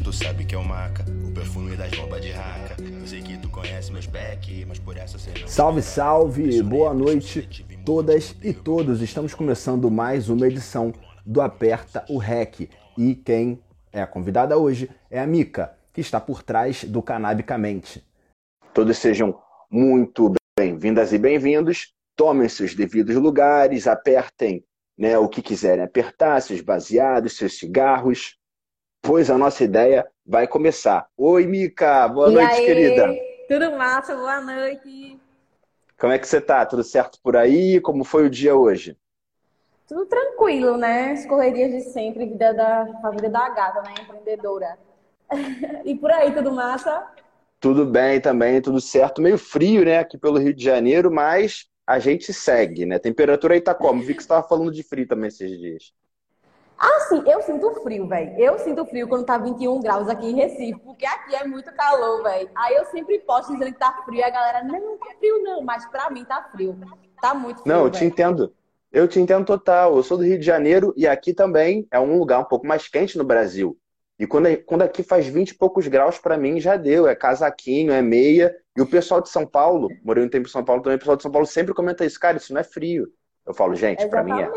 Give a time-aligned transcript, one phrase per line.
[0.00, 2.76] cheiro tu sabe que é o maca, o perfume das bombas de raca.
[2.80, 5.46] Eu sei que tu conhece meus back, mas por essa você não.
[5.46, 9.00] Salve, salve, boa noite todas e todos.
[9.00, 10.92] Estamos começando mais uma edição
[11.24, 12.68] do Aperta o Rec.
[12.98, 18.04] E quem é a convidada hoje é a Mica, que está por trás do Canabicamente.
[18.72, 19.38] Todos sejam
[19.70, 21.92] muito bem-vindas e bem-vindos.
[22.16, 24.64] Tomem seus devidos lugares, apertem
[24.98, 28.39] né, o que quiserem apertar, seus baseados, seus cigarros,
[29.02, 31.08] pois a nossa ideia vai começar.
[31.16, 32.64] Oi, Mica, boa e noite, aí?
[32.64, 33.08] querida.
[33.48, 35.18] Tudo massa, boa noite.
[35.98, 36.64] Como é que você tá?
[36.64, 37.80] Tudo certo por aí?
[37.80, 38.96] Como foi o dia hoje?
[39.86, 41.12] Tudo tranquilo, né?
[41.12, 43.94] As correrias de sempre, vida da, a vida da gata, né?
[44.00, 44.78] Empreendedora.
[45.84, 47.06] e por aí, tudo massa?
[47.58, 49.20] Tudo bem também, tudo certo.
[49.20, 52.98] Meio frio, né, aqui pelo Rio de Janeiro, mas a gente segue, né?
[52.98, 54.02] Temperatura aí tá como?
[54.02, 55.92] Vi que você tava falando de frio também esses dias.
[56.80, 58.32] Ah, sim, eu sinto frio, velho.
[58.38, 62.22] Eu sinto frio quando tá 21 graus aqui em Recife, porque aqui é muito calor,
[62.22, 62.48] velho.
[62.56, 65.60] Aí eu sempre posto dizendo que tá frio e a galera, não, tá frio não,
[65.60, 66.74] mas pra mim tá frio.
[67.20, 67.74] Tá muito frio.
[67.74, 68.08] Não, eu te véi.
[68.08, 68.54] entendo.
[68.90, 69.94] Eu te entendo total.
[69.94, 72.88] Eu sou do Rio de Janeiro e aqui também é um lugar um pouco mais
[72.88, 73.76] quente no Brasil.
[74.18, 77.06] E quando, quando aqui faz 20 e poucos graus, pra mim já deu.
[77.06, 78.56] É casaquinho, é meia.
[78.74, 81.16] E o pessoal de São Paulo, morei um tempo em São Paulo também, o pessoal
[81.16, 82.18] de São Paulo sempre comenta isso.
[82.18, 83.06] Cara, isso não é frio.
[83.46, 84.48] Eu falo, gente, pra mim é.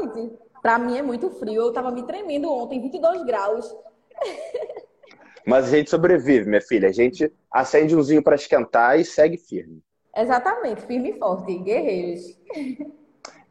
[0.64, 1.62] Pra mim é muito frio.
[1.62, 3.76] Eu tava me tremendo ontem, 22 graus.
[5.46, 6.88] Mas a gente sobrevive, minha filha.
[6.88, 9.84] A gente acende umzinho pra esquentar e segue firme.
[10.16, 12.40] Exatamente, firme e forte, guerreiros.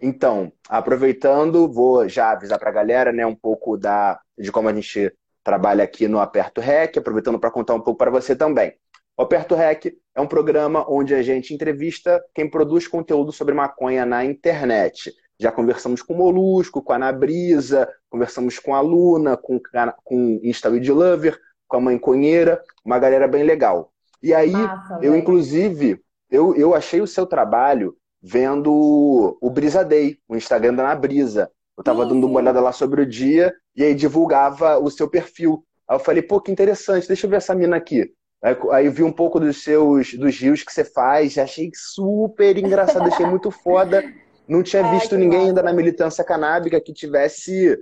[0.05, 4.74] Então, aproveitando, vou já avisar para a galera, né, um pouco da, de como a
[4.74, 8.74] gente trabalha aqui no Aperto Rec, aproveitando para contar um pouco para você também.
[9.16, 14.05] O Aperto Rec é um programa onde a gente entrevista quem produz conteúdo sobre maconha
[14.05, 15.12] na internet.
[15.43, 19.61] Já conversamos com o Molusco, com a Ana Brisa, conversamos com a Luna, com,
[20.05, 21.36] com Insta Weed Lover,
[21.67, 23.91] com a Mãe Conheira, uma galera bem legal.
[24.23, 26.01] E aí, Massa, eu inclusive,
[26.31, 31.51] eu, eu achei o seu trabalho vendo o Brisa Day, o Instagram da Ana Brisa.
[31.77, 35.11] Eu tava Sim, dando uma olhada lá sobre o dia e aí divulgava o seu
[35.11, 35.64] perfil.
[35.89, 38.13] Aí eu falei, pô, que interessante, deixa eu ver essa mina aqui.
[38.41, 42.57] Aí, aí eu vi um pouco dos seus dos rios que você faz, achei super
[42.57, 44.05] engraçado, achei muito foda.
[44.52, 47.74] Não tinha Ai, visto ninguém ainda na militância canábica que tivesse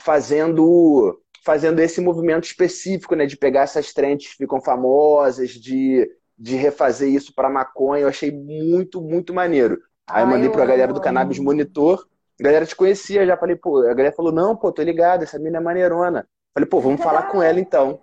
[0.00, 6.56] fazendo fazendo esse movimento específico, né, de pegar essas trends que ficam famosas, de, de
[6.56, 8.02] refazer isso para maconha.
[8.02, 9.78] Eu achei muito, muito maneiro.
[10.10, 11.00] Aí eu mandei eu pra galera do.
[11.00, 12.04] Cannabis Monitor.
[12.38, 15.38] A galera te conhecia, já falei, pô, a galera falou, não, pô, tô ligado, essa
[15.38, 16.26] mina é maneirona.
[16.52, 18.00] Falei, pô, vamos falar com ela então.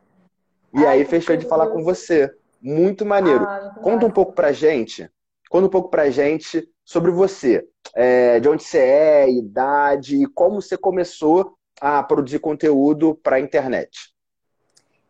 [0.74, 2.34] E Ai, aí fechou de falar com você.
[2.62, 3.44] Muito maneiro.
[3.44, 5.10] Ah, Conta um pouco pra gente,
[5.56, 7.66] conta um pouco pra gente sobre você.
[7.94, 14.14] É, de onde você é, idade, e como você começou a produzir conteúdo pra internet.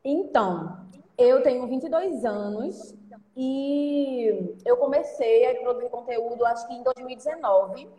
[0.03, 0.85] Então,
[1.17, 2.93] eu tenho 22 anos
[3.35, 7.89] e eu comecei a produzir conteúdo acho que em 2019.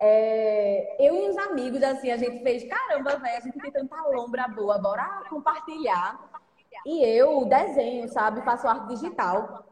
[0.00, 4.08] É, eu e os amigos, assim, a gente fez, caramba, velho, a gente tem tanta
[4.08, 6.18] lombra boa, bora compartilhar.
[6.86, 8.40] E eu desenho, sabe?
[8.40, 9.71] Faço arte digital.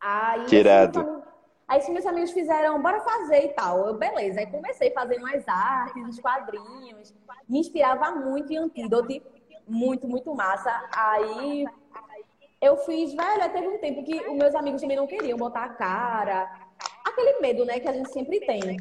[0.00, 1.00] Aí, Que irado.
[1.00, 1.22] assim,
[1.68, 3.86] aí se meus amigos fizeram, bora fazer e tal.
[3.86, 4.40] Eu, beleza.
[4.40, 7.14] Aí comecei fazendo as artes, os quadrinhos.
[7.48, 9.22] Me inspirava muito em Antídote.
[9.68, 10.88] Muito, muito massa.
[10.94, 11.66] Aí
[12.60, 15.68] eu fiz, velho, teve um tempo que os meus amigos também não queriam botar a
[15.68, 16.50] cara.
[17.04, 18.62] Aquele medo, né, que a gente sempre tem.
[18.62, 18.76] Aí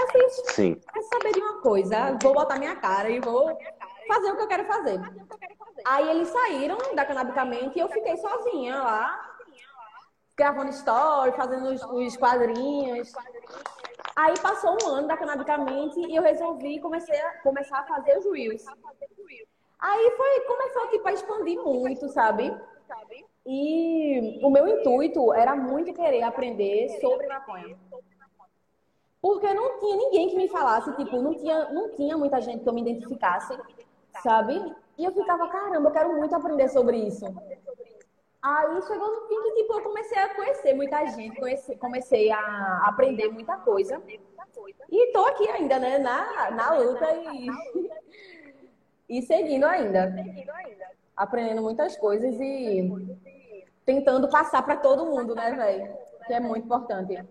[0.00, 0.74] eu fiz, Sim.
[0.92, 2.16] Quer saber de uma coisa?
[2.22, 3.56] Vou botar minha cara e vou
[4.08, 5.00] fazer o que eu quero fazer.
[5.84, 9.31] Aí eles saíram da Canabicamente e eu fiquei sozinha lá,
[10.36, 13.12] gravando story, fazendo os, os quadrinhos.
[14.16, 18.24] Aí passou um ano da Canabicamente e eu resolvi comecei a, começar a fazer os
[18.26, 18.64] reels.
[19.78, 22.54] Aí foi, começou tipo, a expandir muito, sabe?
[23.44, 27.76] E o meu intuito era muito querer aprender sobre maconha.
[29.20, 32.68] Porque não tinha ninguém que me falasse, tipo, não tinha, não tinha muita gente que
[32.68, 33.56] eu me identificasse,
[34.22, 34.54] sabe?
[34.98, 37.24] E eu ficava, caramba, eu quero muito aprender sobre isso.
[38.42, 42.82] Aí chegou no fim que, tipo, eu comecei a conhecer muita gente, conheci- comecei a
[42.86, 44.02] aprender muita coisa.
[44.90, 47.46] E tô aqui ainda, né, na, na luta e,
[49.18, 50.12] e seguindo ainda.
[51.16, 52.90] Aprendendo muitas coisas e
[53.86, 55.94] tentando passar pra todo mundo, né, velho?
[56.26, 57.22] Que é muito importante.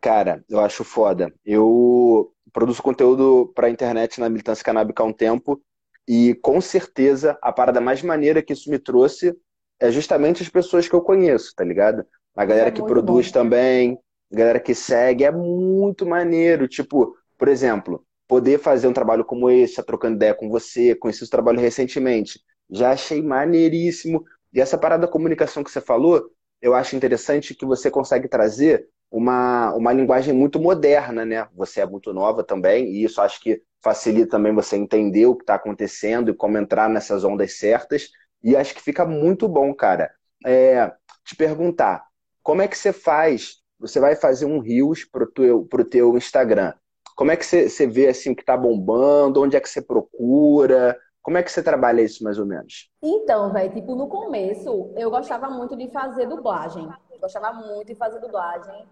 [0.00, 1.32] Cara, eu acho foda.
[1.44, 5.60] Eu produzo conteúdo pra internet na militância canábica há um tempo
[6.08, 9.38] e com certeza a parada mais maneira que isso me trouxe
[9.82, 12.06] é justamente as pessoas que eu conheço, tá ligado?
[12.36, 13.32] A galera é que produz bom.
[13.32, 13.98] também,
[14.32, 16.68] a galera que segue, é muito maneiro.
[16.68, 21.24] Tipo, por exemplo, poder fazer um trabalho como esse, tá trocando ideia com você, conheci
[21.24, 22.40] o trabalho recentemente.
[22.70, 24.24] Já achei maneiríssimo.
[24.54, 26.30] E essa parada da comunicação que você falou,
[26.60, 31.48] eu acho interessante que você consegue trazer uma, uma linguagem muito moderna, né?
[31.56, 35.42] Você é muito nova também, e isso acho que facilita também você entender o que
[35.42, 38.10] está acontecendo e como entrar nessas ondas certas.
[38.42, 40.10] E acho que fica muito bom, cara.
[40.44, 40.92] É,
[41.24, 42.04] te perguntar,
[42.42, 43.62] como é que você faz?
[43.78, 46.72] Você vai fazer um Reels pro teu, pro teu Instagram.
[47.16, 49.42] Como é que você, você vê assim o que está bombando?
[49.42, 50.98] Onde é que você procura?
[51.22, 52.90] Como é que você trabalha isso mais ou menos?
[53.00, 56.88] Então, velho, tipo, no começo eu gostava muito de fazer dublagem.
[57.20, 58.84] gostava muito de fazer dublagem.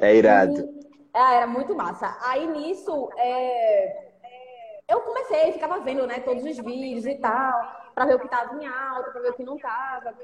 [0.00, 0.52] É irado.
[0.52, 2.16] E, é, era muito massa.
[2.22, 4.03] Aí nisso, é,
[4.88, 8.54] eu comecei, ficava vendo, né, todos os vídeos e tal, pra ver o que tava
[8.62, 10.14] em alta, pra ver o que não tava.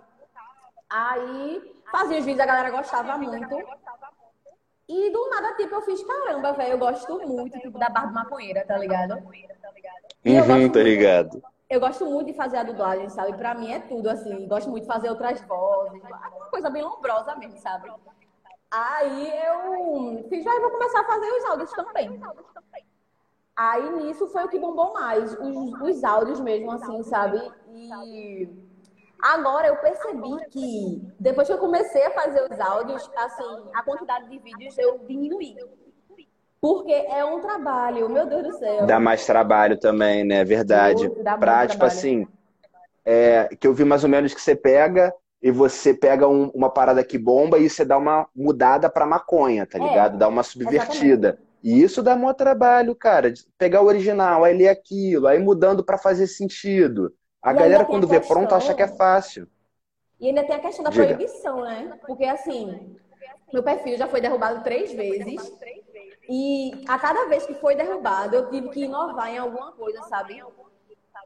[0.89, 3.57] Aí fazia os vídeos, a galera gostava muito.
[4.89, 8.65] E do nada, tipo, eu fiz, caramba, velho, eu gosto muito, tipo, da barba maconheira,
[8.67, 9.15] tá ligado?
[9.15, 11.43] Uhum, tá ligado.
[11.69, 13.33] Eu gosto muito de fazer a dublagem, sabe?
[13.35, 14.49] Pra mim é tudo, assim.
[14.49, 16.03] Gosto muito de fazer outras vozes.
[16.03, 17.89] Uma coisa bem lombrosa mesmo, sabe?
[18.69, 22.21] Aí eu fiz, já vou começar a fazer os áudios também.
[23.57, 27.39] Aí nisso foi o que bombou mais, os, os áudios mesmo, assim, sabe?
[27.69, 28.49] E
[29.21, 34.29] agora eu percebi que depois que eu comecei a fazer os áudios, assim, a quantidade
[34.31, 35.57] de vídeos eu diminuí.
[36.61, 38.87] Porque é um trabalho, meu Deus do céu.
[38.87, 40.45] Dá mais trabalho também, né?
[40.45, 41.11] Verdade.
[41.23, 42.27] Dá pra, tipo assim,
[43.05, 45.13] é, que eu vi mais ou menos que você pega
[45.43, 49.67] e você pega um, uma parada que bomba e você dá uma mudada pra maconha,
[49.67, 50.17] tá é, ligado?
[50.17, 51.29] É, dá uma subvertida.
[51.29, 51.50] Exatamente.
[51.63, 53.33] E isso dá muito trabalho, cara.
[53.59, 57.15] Pegar o original, aí ler aquilo, aí mudando para fazer sentido.
[57.43, 59.47] A e galera, quando a vê pronto, acha que é fácil.
[60.19, 61.05] E ainda tem a questão da Diga.
[61.05, 61.99] proibição, né?
[62.07, 62.97] Porque, assim,
[63.53, 65.53] meu perfil já foi derrubado três vezes.
[66.29, 70.43] E a cada vez que foi derrubado, eu tive que inovar em alguma coisa, sabe?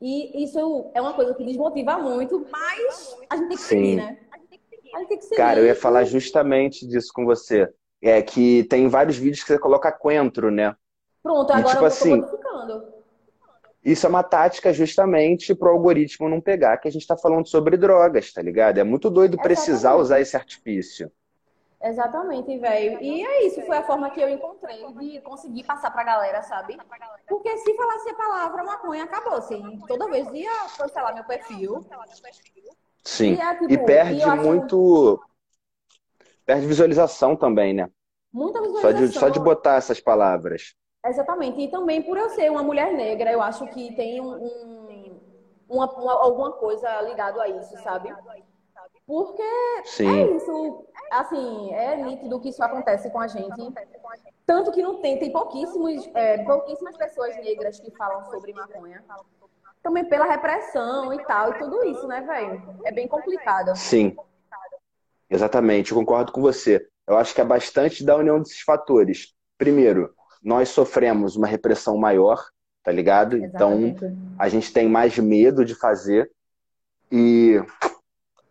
[0.00, 3.76] E isso é uma coisa que desmotiva muito, mas a gente tem que Sim.
[3.76, 4.18] seguir, né?
[4.32, 4.38] A
[4.98, 5.36] gente tem que seguir.
[5.36, 7.68] Cara, eu ia falar justamente disso com você
[8.04, 10.76] é que tem vários vídeos que você coloca coentro, né?
[11.22, 12.94] Pronto, agora e, tipo, eu assim, modificando.
[13.82, 17.46] Isso é uma tática justamente para o algoritmo não pegar, que a gente está falando
[17.46, 18.78] sobre drogas, tá ligado?
[18.78, 19.56] É muito doido Exatamente.
[19.56, 21.10] precisar usar esse artifício.
[21.82, 22.98] Exatamente, velho.
[23.02, 26.78] E é isso, foi a forma que eu encontrei de conseguir passar pra galera, sabe?
[27.28, 29.78] Porque se falasse a palavra maconha, acabou, assim.
[29.86, 31.84] Toda vez ia cancelar meu perfil.
[33.02, 33.34] Sim.
[33.34, 35.20] E, é, tipo, e perde muito.
[35.22, 35.33] Acho
[36.44, 37.88] perde visualização também, né?
[38.32, 38.92] Muita visualização.
[38.92, 40.74] Só de, só de botar essas palavras.
[41.06, 41.60] Exatamente.
[41.60, 44.84] E também por eu ser uma mulher negra, eu acho que tem um, um
[45.68, 48.14] uma, uma, alguma coisa ligado a isso, sabe?
[49.06, 49.42] Porque
[49.84, 50.08] Sim.
[50.08, 50.86] é isso.
[51.10, 53.72] Assim, é nítido que isso acontece com a gente.
[54.46, 59.04] Tanto que não tem, tem pouquíssimos, é, pouquíssimas pessoas negras que falam sobre maconha.
[59.82, 62.62] Também pela repressão e tal, e tudo isso, né, velho?
[62.84, 63.76] É bem complicado.
[63.76, 64.16] Sim.
[65.30, 66.86] Exatamente, eu concordo com você.
[67.06, 69.34] Eu acho que é bastante da união desses fatores.
[69.58, 70.10] Primeiro,
[70.42, 72.42] nós sofremos uma repressão maior,
[72.82, 73.36] tá ligado?
[73.36, 74.04] Então, Exatamente.
[74.04, 76.30] Então, a gente tem mais medo de fazer.
[77.10, 77.60] E,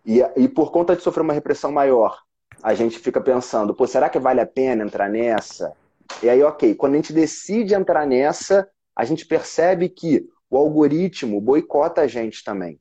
[0.06, 2.20] e, e por conta de sofrer uma repressão maior,
[2.62, 5.74] a gente fica pensando, pô, será que vale a pena entrar nessa?
[6.22, 11.42] E aí, ok, quando a gente decide entrar nessa, a gente percebe que o algoritmo
[11.42, 12.80] boicota a gente também.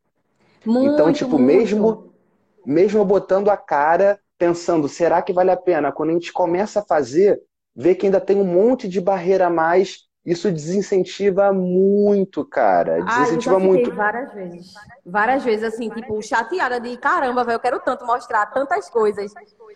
[0.65, 1.45] Muito, então, tipo, muito.
[1.45, 2.12] mesmo
[2.65, 5.93] mesmo botando a cara, pensando, será que vale a pena?
[5.93, 7.41] Quando a gente começa a fazer,
[7.75, 13.03] vê que ainda tem um monte de barreira a mais, isso desincentiva muito, cara.
[13.03, 13.95] Desincentiva ah, eu já muito.
[13.95, 14.75] várias vezes.
[15.05, 19.33] Várias vezes, assim, tipo, chateada de caramba, velho, eu quero tanto mostrar tantas coisas.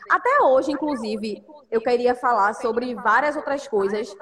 [0.08, 4.14] Até hoje, inclusive, eu queria falar sobre várias outras coisas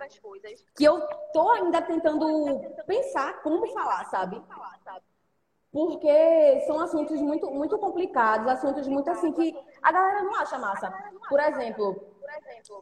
[0.75, 0.99] que eu
[1.33, 4.43] tô ainda tentando pensar como falar, sabe?
[5.75, 9.53] Porque são assuntos muito, muito complicados, assuntos muito assim que
[9.83, 10.89] a galera não acha massa.
[11.29, 12.15] Por exemplo,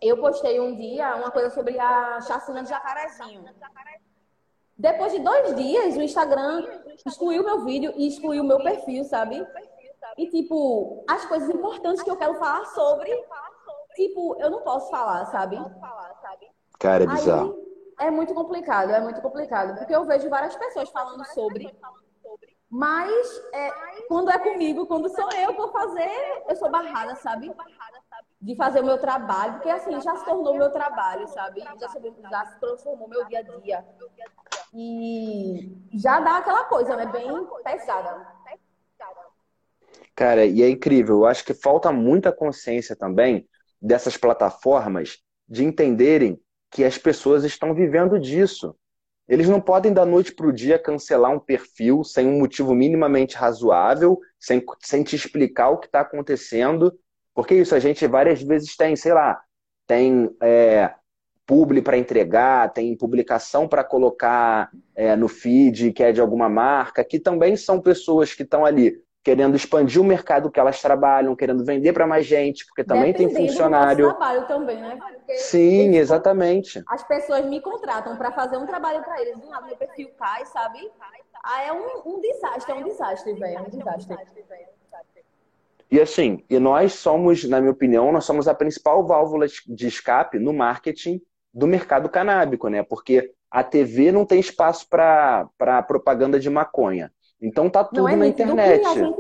[0.03, 3.47] eu postei um dia uma coisa sobre a chacina de jacarezinho.
[4.77, 6.67] Depois de dois dias, o Instagram
[7.07, 9.43] excluiu meu vídeo e excluiu meu perfil, sabe?
[10.19, 13.11] E, tipo, as coisas importantes que eu quero falar sobre,
[13.97, 15.57] tipo, eu não posso falar, sabe?
[16.79, 17.57] Cara, é bizarro.
[17.99, 19.79] Aí, é muito complicado, é muito complicado.
[19.79, 21.75] Porque eu vejo várias pessoas falando sobre
[22.73, 23.71] mas é,
[24.09, 26.11] quando é comigo, quando sou eu vou fazer,
[26.49, 27.53] eu sou barrada, sabe?
[28.41, 31.61] De fazer o meu trabalho, porque assim, já se tornou meu trabalho, sabe?
[31.61, 33.85] Já, já se transformou meu dia a dia.
[34.73, 37.05] E já dá aquela coisa, né?
[37.05, 37.29] Bem
[37.63, 38.27] pesada.
[40.17, 41.19] Cara, e é incrível.
[41.19, 43.47] Eu acho que falta muita consciência também
[43.83, 48.75] dessas plataformas de entenderem que as pessoas estão vivendo disso.
[49.29, 53.37] Eles não podem da noite para o dia cancelar um perfil sem um motivo minimamente
[53.37, 56.93] razoável, sem, sem te explicar o que está acontecendo.
[57.35, 59.41] Porque isso a gente várias vezes tem, sei lá,
[59.87, 60.93] tem é,
[61.47, 67.05] publi para entregar, tem publicação para colocar é, no feed que é de alguma marca,
[67.05, 71.65] que também são pessoas que estão ali querendo expandir o mercado que elas trabalham, querendo
[71.65, 74.07] vender para mais gente, porque também Dependendo tem funcionário.
[74.07, 74.99] Do trabalho também, né?
[74.99, 76.83] Porque Sim, eles- exatamente.
[76.89, 80.45] As pessoas me contratam para fazer um trabalho para eles, do nada meu perfil cai,
[80.47, 80.91] sabe?
[81.45, 84.17] Aí é um, um desastre, é um desastre, velho, é um desastre.
[85.91, 90.39] E assim, e nós somos, na minha opinião, nós somos a principal válvula de escape
[90.39, 91.21] no marketing
[91.53, 92.83] do mercado canábico, né?
[92.83, 97.13] Porque a TV não tem espaço para propaganda de maconha.
[97.43, 98.87] Então tá tudo Não é na internet.
[98.87, 99.17] a gente,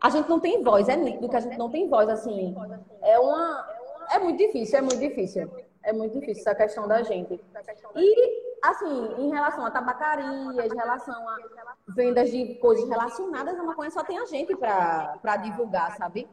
[0.00, 2.54] a gente não tem voz, é nítido que a gente não tem voz, assim.
[3.02, 3.66] É uma.
[4.10, 5.48] É muito difícil, é muito difícil.
[5.84, 7.40] É muito difícil essa questão da gente.
[7.96, 11.36] E, assim, em relação a tabacarias, em relação a
[11.88, 16.28] vendas de coisas relacionadas à maconha, só tem a gente pra, pra divulgar, sabe?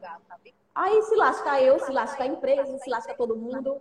[0.74, 3.78] Aí se lasca eu, se lasca a empresa, se lasca todo mundo.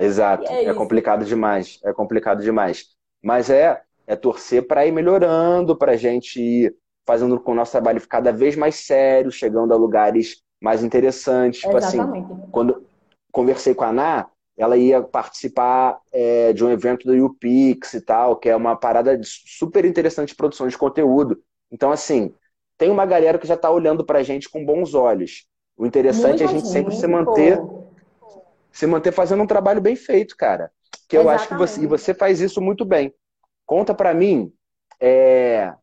[0.00, 2.96] Exato, É é, complicado demais, é complicado demais.
[3.22, 7.72] Mas é, é torcer para ir melhorando, para a gente ir fazendo com o nosso
[7.72, 11.60] trabalho cada vez mais sério, chegando a lugares mais interessantes.
[11.60, 12.50] Tipo assim, Exatamente.
[12.50, 12.86] quando
[13.32, 18.36] conversei com a Ana, ela ia participar é, de um evento do UPix e tal,
[18.36, 21.40] que é uma parada de super interessante de produção de conteúdo.
[21.70, 22.32] Então, assim,
[22.78, 25.46] tem uma galera que já está olhando para a gente com bons olhos.
[25.76, 27.84] O interessante é a gente sempre se manter pô.
[28.72, 30.70] se manter fazendo um trabalho bem feito, cara.
[31.06, 31.88] Que eu acho que você, e Exatamente.
[31.88, 33.12] você faz isso muito bem.
[33.66, 34.52] Conta pra mim
[35.00, 35.74] é,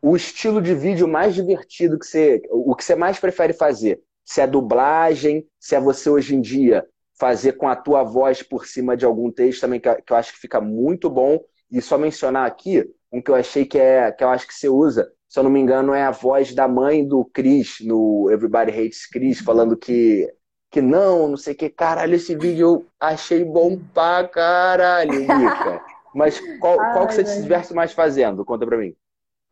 [0.00, 4.00] o estilo de vídeo mais divertido que você, o que você mais prefere fazer.
[4.24, 6.86] Se é dublagem, se é você hoje em dia
[7.18, 10.32] fazer com a tua voz por cima de algum texto também, que, que eu acho
[10.32, 11.40] que fica muito bom.
[11.70, 14.68] E só mencionar aqui, um que eu achei que é, que eu acho que você
[14.68, 18.70] usa, se eu não me engano, é a voz da mãe do Chris, no Everybody
[18.70, 20.32] Hates Chris, falando que
[20.70, 21.70] que não, não sei o que.
[21.70, 25.82] Caralho, esse vídeo eu achei bom pra caralho, Mica.
[26.16, 28.42] Mas qual, qual que você Ai, se diverte mais fazendo?
[28.42, 28.96] Conta pra mim.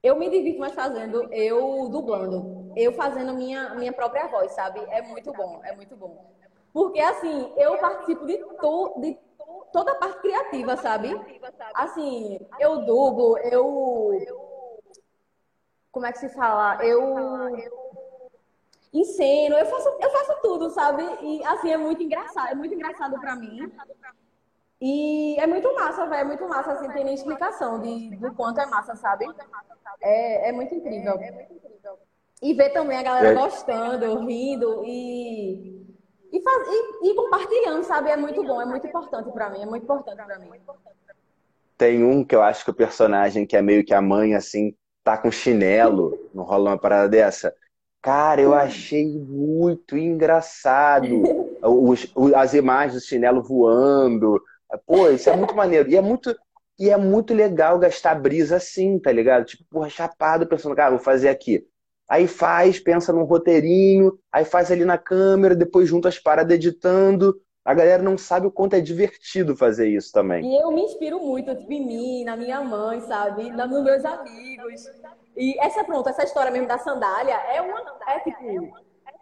[0.03, 4.81] Eu me divirto mais fazendo, eu dublando, eu fazendo minha, minha própria voz, sabe?
[4.89, 6.35] É muito bom, é muito bom.
[6.73, 9.19] Porque, assim, eu participo de, to, de
[9.73, 11.15] toda a parte criativa, sabe?
[11.75, 14.81] Assim, eu dublo, eu.
[15.93, 16.83] Como é que se fala?
[16.83, 17.15] Eu.
[18.93, 21.03] Enceno, eu faço, eu faço tudo, sabe?
[21.21, 23.71] E, assim, é muito engraçado, é muito engraçado pra mim.
[24.87, 28.61] E é muito massa, velho, é muito massa, assim, tem nem explicação de, do quanto
[28.61, 29.25] é massa, sabe?
[30.03, 31.19] É, é muito incrível.
[32.43, 33.35] E ver também a galera É.
[33.35, 35.87] gostando, rindo e,
[36.31, 38.11] e, faz, e, e compartilhando, sabe?
[38.11, 40.51] É muito bom, é muito importante pra mim, é muito importante pra mim.
[41.79, 44.75] Tem um que eu acho que o personagem que é meio que a mãe, assim,
[45.03, 47.55] tá com chinelo, não rola uma parada dessa.
[48.03, 51.23] Cara, eu achei muito engraçado.
[51.65, 54.39] Os- as imagens do chinelo voando.
[54.79, 55.89] Pô, isso é muito maneiro.
[55.91, 56.35] E é muito,
[56.79, 59.45] e é muito legal gastar brisa assim, tá ligado?
[59.47, 61.67] Tipo, porra, chapado, pensando, cara, vou fazer aqui.
[62.09, 67.35] Aí faz, pensa num roteirinho, aí faz ali na câmera, depois junta as paradas editando.
[67.65, 70.45] A galera não sabe o quanto é divertido fazer isso também.
[70.45, 73.49] E eu me inspiro muito, tipo, em mim, na minha mãe, sabe?
[73.51, 74.83] Na- Nos meus amigos.
[75.37, 77.81] E essa, pronto, essa história mesmo da sandália é uma.
[78.07, 78.71] É tipo.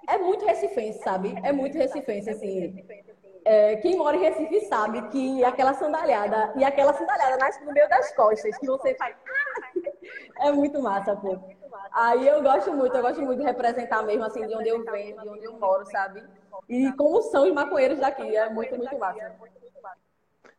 [0.09, 1.35] É muito recifense, sabe?
[1.45, 2.75] É muito recifense, assim.
[3.45, 6.53] É, quem mora em Recife sabe que aquela sandalhada.
[6.57, 9.15] E aquela sandalhada nasce no meio das costas, que você faz.
[10.41, 11.39] É muito massa, pô.
[11.93, 15.21] Aí eu gosto muito, eu gosto muito de representar mesmo, assim, de onde eu venho,
[15.21, 16.25] de onde eu moro, sabe?
[16.69, 18.37] E como são os maconheiros daqui.
[18.37, 19.33] É muito, muito massa.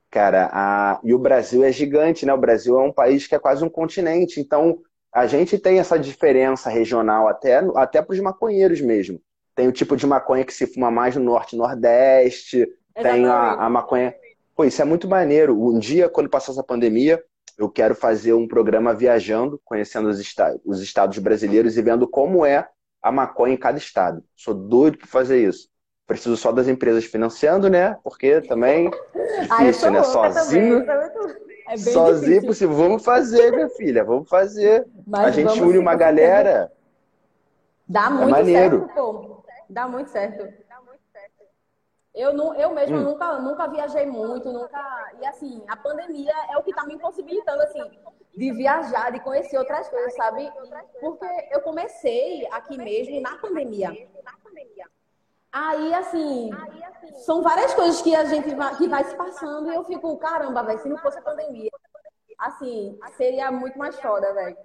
[0.10, 1.00] Cara, a...
[1.04, 2.34] e o Brasil é gigante, né?
[2.34, 4.80] O Brasil é um país que é quase um continente, então
[5.12, 9.20] a gente tem essa diferença regional até, até para os maconheiros mesmo.
[9.56, 13.18] Tem o tipo de maconha que se fuma mais no norte e nordeste, tem a,
[13.18, 13.62] Exatamente.
[13.62, 14.16] a maconha.
[14.56, 15.60] Pô, isso é muito maneiro.
[15.60, 17.24] Um dia, quando passar essa pandemia,
[17.58, 20.60] eu quero fazer um programa viajando, conhecendo os, esta...
[20.66, 22.68] os estados brasileiros e vendo como é
[23.02, 24.24] a maconha em cada estado.
[24.36, 25.68] Sou doido para fazer isso.
[26.08, 27.98] Preciso só das empresas financiando, né?
[28.04, 28.90] Porque também
[29.50, 30.04] Ah, eu difícil, sou né?
[30.04, 30.86] Sozinho.
[30.86, 31.10] também,
[31.68, 32.48] é É Sozinho difícil.
[32.48, 32.76] possível.
[32.76, 34.04] Vamos fazer, minha filha.
[34.04, 34.86] Vamos fazer.
[35.08, 36.72] Mas a gente une uma galera.
[37.88, 38.80] Dá muito maneiro.
[38.80, 39.33] certo, pô.
[39.74, 40.48] Dá muito certo.
[42.14, 43.04] Eu, não, eu mesma Hum.
[43.04, 45.12] nunca, nunca viajei muito, nunca.
[45.20, 47.82] E assim, a pandemia é o que tá me impossibilitando, assim,
[48.38, 50.52] de viajar, de conhecer outras coisas, sabe?
[51.02, 53.90] Porque eu comecei aqui mesmo na pandemia.
[55.52, 56.52] Aí, assim,
[57.26, 60.64] são várias coisas que a gente vai, que vai se passando e eu fico, caramba,
[60.64, 61.70] velho, se não fosse a pandemia,
[62.38, 64.58] assim, seria muito mais foda, velho.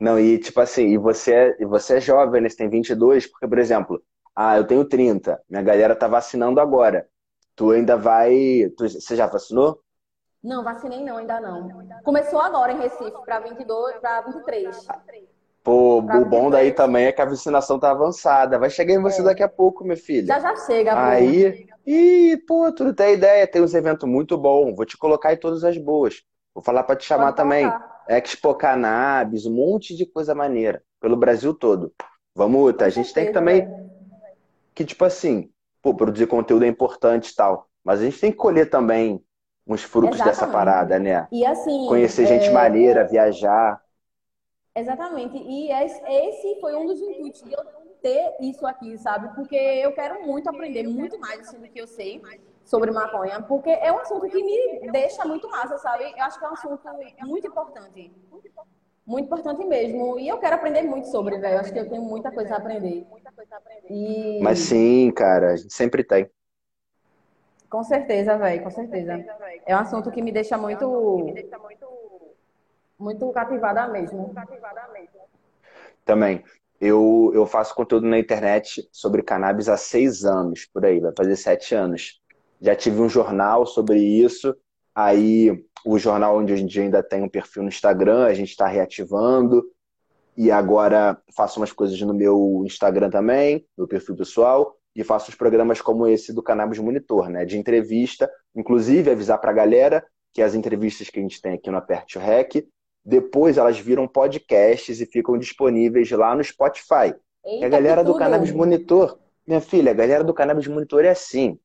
[0.00, 2.48] Não, e tipo assim, e você, é, e você é jovem, né?
[2.48, 4.02] Você tem 22, porque, por exemplo,
[4.34, 7.06] ah, eu tenho 30, minha galera tá vacinando agora.
[7.54, 8.70] Tu ainda vai.
[8.78, 9.78] Tu, você já vacinou?
[10.42, 11.68] Não, vacinei não, ainda não.
[12.02, 14.88] Começou agora em Recife, para 22, para 23.
[15.62, 18.58] Pô, o bom daí também é que a vacinação tá avançada.
[18.58, 19.24] Vai chegar em você é.
[19.24, 20.26] daqui a pouco, minha filha.
[20.26, 24.74] Já já chega, Aí, e pô, tu não tem ideia, tem uns eventos muito bons.
[24.74, 26.22] Vou te colocar em todas as boas.
[26.54, 27.70] Vou falar para te chamar Pode também.
[28.10, 31.94] Expo Cannabis, um monte de coisa maneira pelo Brasil todo.
[32.34, 32.86] Vamos, tá?
[32.86, 33.68] A gente tem que também
[34.74, 35.48] que tipo assim,
[35.80, 39.24] pô, produzir conteúdo é importante e tal, mas a gente tem que colher também
[39.66, 40.40] uns frutos Exatamente.
[40.40, 41.28] dessa parada, né?
[41.30, 42.52] E assim, conhecer gente é...
[42.52, 43.80] maneira, viajar.
[44.74, 45.36] Exatamente.
[45.36, 47.62] E esse foi um dos intuitos de eu
[48.02, 49.34] ter isso aqui, sabe?
[49.34, 52.20] Porque eu quero muito aprender, muito mais assim, do que eu sei
[52.70, 56.04] sobre maconha, porque é um assunto que me deixa muito massa, sabe?
[56.16, 56.80] Eu acho que é um assunto
[57.22, 58.12] muito importante.
[59.04, 60.20] Muito importante mesmo.
[60.20, 61.58] E eu quero aprender muito sobre, velho.
[61.58, 63.04] Acho que eu tenho muita coisa a aprender.
[63.88, 64.38] E...
[64.40, 66.30] Mas sim, cara, a gente sempre tem.
[67.68, 69.24] Com certeza, velho, com certeza.
[69.66, 71.34] É um assunto que me deixa muito.
[72.96, 74.32] Muito cativada mesmo.
[76.04, 76.44] Também.
[76.80, 81.34] Eu, eu faço conteúdo na internet sobre cannabis há seis anos, por aí, vai fazer
[81.34, 82.19] sete anos.
[82.60, 84.54] Já tive um jornal sobre isso.
[84.94, 88.50] Aí, o jornal onde hoje em dia ainda tem um perfil no Instagram, a gente
[88.50, 89.64] está reativando.
[90.36, 94.76] E agora faço umas coisas no meu Instagram também, no perfil pessoal.
[94.94, 97.44] E faço os programas como esse do Cannabis Monitor, né?
[97.44, 98.30] De entrevista.
[98.54, 102.18] Inclusive, avisar para a galera que as entrevistas que a gente tem aqui no Aperte
[102.18, 102.66] o Rec,
[103.04, 107.14] depois elas viram podcasts e ficam disponíveis lá no Spotify.
[107.44, 111.10] Eita, e a galera do Cannabis Monitor, minha filha, a galera do Cannabis Monitor é
[111.10, 111.58] assim.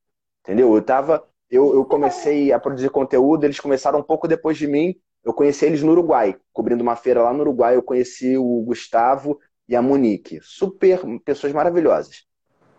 [0.45, 0.73] Entendeu?
[0.73, 1.23] Eu tava.
[1.49, 4.95] Eu, eu comecei a produzir conteúdo, eles começaram um pouco depois de mim.
[5.23, 7.75] Eu conheci eles no Uruguai, cobrindo uma feira lá no Uruguai.
[7.75, 10.39] Eu conheci o Gustavo e a Monique.
[10.43, 12.25] Super pessoas maravilhosas.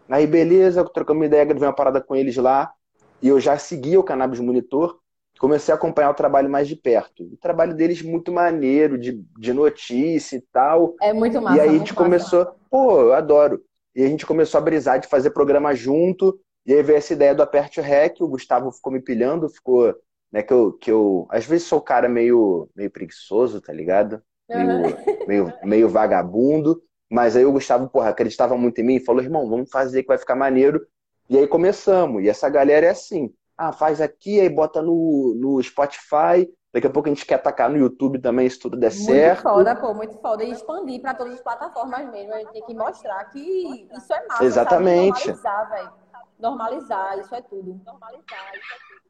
[0.08, 2.72] Aí, beleza, trocamos uma ideia, gravei uma parada com eles lá.
[3.20, 4.98] E eu já seguia o Cannabis Monitor.
[5.38, 7.24] Comecei a acompanhar o trabalho mais de perto.
[7.24, 10.94] O trabalho deles muito maneiro, de, de notícia e tal.
[11.02, 11.56] É muito massa.
[11.56, 13.60] E aí a gente começou, pô, eu adoro.
[13.94, 16.38] E a gente começou a brisar de fazer programa junto.
[16.66, 19.94] E aí veio essa ideia do aperte o rec, o Gustavo ficou me pilhando, ficou,
[20.32, 24.20] né, que eu, que eu às vezes sou o cara meio, meio preguiçoso, tá ligado?
[24.48, 25.26] Meio, uhum.
[25.28, 29.48] meio, meio vagabundo, mas aí o Gustavo, porra, acreditava muito em mim e falou, irmão,
[29.48, 30.84] vamos fazer que vai ficar maneiro.
[31.30, 35.62] E aí começamos, e essa galera é assim, ah, faz aqui, aí bota no, no
[35.62, 39.04] Spotify, daqui a pouco a gente quer atacar no YouTube também, se tudo der muito
[39.04, 39.44] certo.
[39.44, 40.42] Muito foda, pô, muito foda.
[40.42, 44.26] E expandir para todas as plataformas mesmo, a gente tem que mostrar que isso é
[44.26, 45.20] massa, Exatamente.
[45.20, 45.28] Sabe?
[45.28, 46.05] Normalizar, velho
[46.38, 47.80] normalizar, isso é tudo.
[47.84, 49.06] Normalizar, isso é tudo.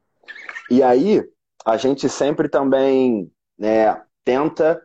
[0.69, 1.23] E aí,
[1.65, 4.81] a gente sempre também né, tenta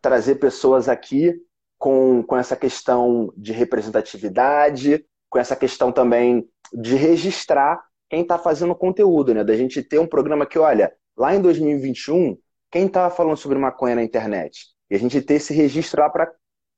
[0.00, 1.34] trazer pessoas aqui
[1.78, 8.74] com, com essa questão de representatividade, com essa questão também de registrar quem está fazendo
[8.74, 9.42] conteúdo, né?
[9.42, 12.38] Da gente ter um programa que, olha, lá em 2021,
[12.70, 14.66] quem estava falando sobre maconha na internet?
[14.90, 16.30] E a gente ter esse registro lá para,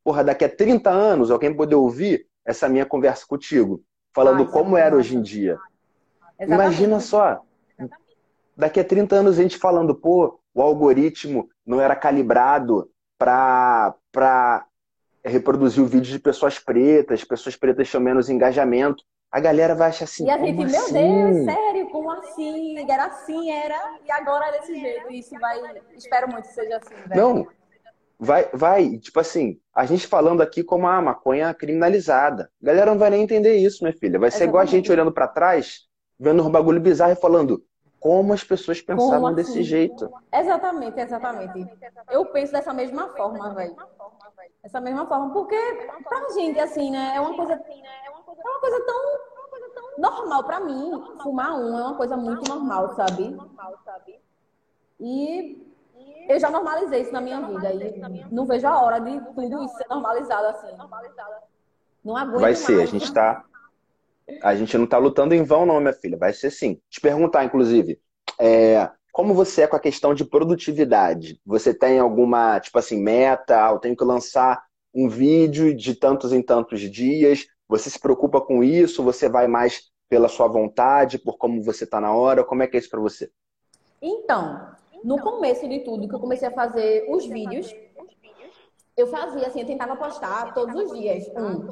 [0.04, 3.82] porra, daqui a 30 anos, alguém poder ouvir essa minha conversa contigo
[4.16, 5.58] falando ah, como era hoje em dia.
[6.40, 6.54] Exatamente.
[6.54, 7.42] Imagina só,
[8.56, 13.94] daqui a 30 anos a gente falando, pô, o algoritmo não era calibrado para
[15.22, 19.04] reproduzir o vídeo de pessoas pretas, pessoas pretas tinham menos engajamento.
[19.30, 20.24] A galera vai achar assim.
[20.24, 20.92] E a gente, meu assim?
[20.92, 22.90] Deus, sério, como assim?
[22.90, 25.12] Era assim, era, e agora é desse jeito.
[25.12, 25.60] Isso vai.
[25.94, 27.20] Espero muito que seja assim, velho.
[27.20, 27.46] Não,
[28.18, 32.50] vai, vai, tipo assim, a gente falando aqui como a maconha criminalizada.
[32.62, 34.18] A galera não vai nem entender isso, minha filha.
[34.18, 34.50] Vai ser Exatamente.
[34.50, 35.86] igual a gente olhando para trás,
[36.18, 37.62] vendo um bagulho bizarro e falando
[37.98, 39.36] como as pessoas pensavam assim?
[39.36, 40.08] desse jeito.
[40.32, 41.68] Exatamente, exatamente.
[42.10, 43.76] Eu penso dessa mesma forma, velho.
[44.62, 45.56] Dessa mesma forma, porque
[46.04, 49.26] pra gente, assim, né, é uma coisa, é uma coisa tão
[49.98, 50.90] normal pra mim.
[51.22, 53.36] Fumar um é uma coisa muito normal, sabe?
[55.00, 55.75] E
[56.28, 57.72] eu já normalizei isso na minha vida.
[57.72, 60.76] E não vejo a hora de tudo isso ser normalizado assim.
[62.04, 62.88] Não aguento Vai ser, mais.
[62.88, 63.44] a gente tá.
[64.42, 66.16] A gente não tá lutando em vão, não, minha filha.
[66.16, 66.80] Vai ser sim.
[66.90, 68.00] Te perguntar, inclusive,
[68.40, 71.40] é, como você é com a questão de produtividade?
[71.46, 73.66] Você tem alguma, tipo assim, meta?
[73.66, 74.62] Ah, eu tenho que lançar
[74.94, 77.46] um vídeo de tantos em tantos dias.
[77.68, 79.02] Você se preocupa com isso?
[79.02, 82.44] Você vai mais pela sua vontade, por como você está na hora?
[82.44, 83.30] Como é que é isso para você?
[84.00, 84.68] Então,
[85.04, 87.72] no começo de tudo, que eu comecei a fazer os vídeos,
[88.96, 91.66] eu fazia assim, eu tentava postar todos os dias um.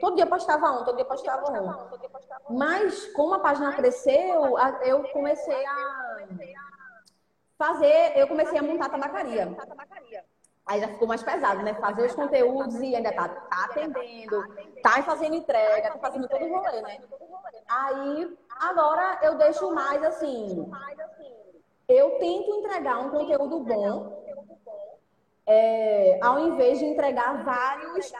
[0.00, 2.56] todo dia postava um, todo dia postava um.
[2.56, 6.28] Mas como a página cresceu, eu comecei a
[7.58, 9.56] fazer, eu comecei a montar tabacaria.
[10.64, 11.74] Aí já ficou mais pesado, né?
[11.74, 14.44] Fazer os conteúdos e ainda tá, tá atendendo,
[14.82, 17.00] tá fazendo entrega, tá fazendo todo o rolê, né?
[17.68, 20.70] Aí, agora eu deixo mais assim.
[21.92, 24.24] Eu tento entregar um conteúdo bom,
[25.46, 28.10] é, ao invés de entregar vários,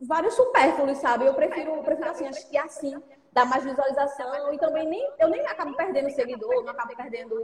[0.00, 1.26] vários supérfluos, sabe?
[1.26, 2.94] Eu prefiro, eu prefiro assim, acho que assim
[3.32, 7.34] dá mais visualização e também nem, eu nem acabo perdendo seguidor, não acabo perdendo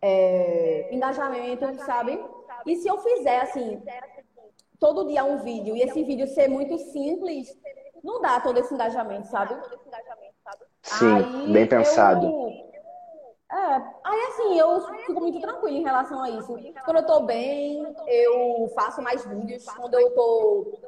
[0.00, 2.24] é, engajamento, sabe?
[2.64, 3.82] E se eu fizer assim,
[4.78, 7.54] todo dia um vídeo e esse vídeo ser muito simples,
[8.02, 9.54] não dá todo esse engajamento, sabe?
[10.80, 12.26] Sim, aí bem pensado.
[12.26, 12.67] Eu...
[13.50, 13.56] É,
[14.04, 16.54] aí assim, eu fico muito tranquila em relação a isso.
[16.84, 19.64] Quando eu tô bem, eu faço mais vídeos.
[19.64, 20.78] Quando eu tô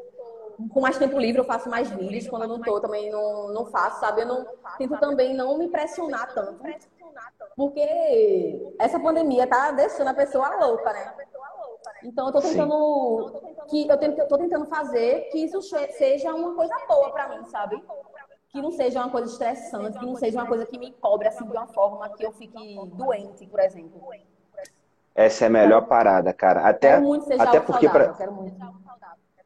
[0.68, 2.28] com mais tempo livre, eu faço mais vídeos.
[2.28, 4.22] Quando eu não tô, também não, não faço, sabe?
[4.22, 4.46] Eu não
[4.76, 6.62] tento também não me pressionar tanto.
[7.56, 11.14] Porque essa pandemia tá deixando a pessoa louca, né?
[12.02, 13.28] Então eu tô tentando
[13.68, 13.86] Sim.
[13.86, 17.44] que eu, tento, eu tô tentando fazer que isso seja uma coisa boa para mim,
[17.46, 17.82] sabe?
[18.52, 21.44] Que não seja uma coisa estressante, que não seja uma coisa que me cobre assim
[21.44, 24.08] de uma forma que eu fique doente, por exemplo.
[25.14, 26.66] Essa é a melhor parada, cara.
[26.68, 27.00] Até
[27.38, 28.14] até porque para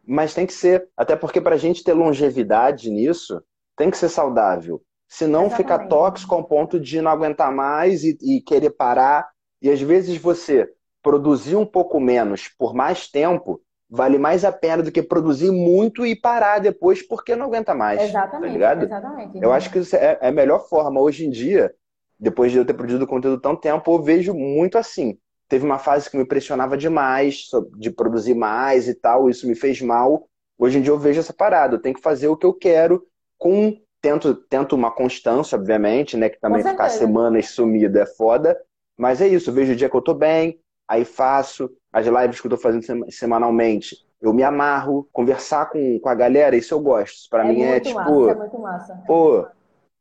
[0.07, 3.43] Mas tem que ser, até porque pra gente ter longevidade nisso,
[3.77, 4.83] tem que ser saudável.
[5.07, 5.57] Senão Exatamente.
[5.57, 9.29] fica tóxico ao ponto de não aguentar mais e, e querer parar.
[9.61, 10.71] E às vezes você
[11.03, 16.05] produzir um pouco menos por mais tempo vale mais a pena do que produzir muito
[16.07, 17.99] e parar depois porque não aguenta mais.
[17.99, 18.49] Tá exatamente.
[18.49, 18.85] Tá ligado?
[18.85, 19.39] Exatamente.
[19.43, 21.01] Eu acho que isso é, é a melhor forma.
[21.01, 21.73] Hoje em dia,
[22.19, 25.19] depois de eu ter produzido conteúdo tanto tempo, eu vejo muito assim.
[25.49, 29.81] Teve uma fase que me pressionava demais de produzir mais e tal, isso me fez
[29.81, 30.27] mal.
[30.59, 33.07] Hoje em dia eu vejo essa parada, eu tenho que fazer o que eu quero
[33.37, 38.59] com tento, tento uma constância, obviamente, né, que também ficar semanas sumido é foda,
[38.99, 40.61] mas é isso, eu vejo o dia que eu tô bem,
[40.95, 43.97] aí faço as lives que eu tô fazendo semanalmente.
[44.21, 47.29] Eu me amarro, conversar com, com a galera, isso eu gosto.
[47.29, 47.99] Para é mim é tipo.
[47.99, 49.03] Massa, é muito massa.
[49.07, 49.47] Pô,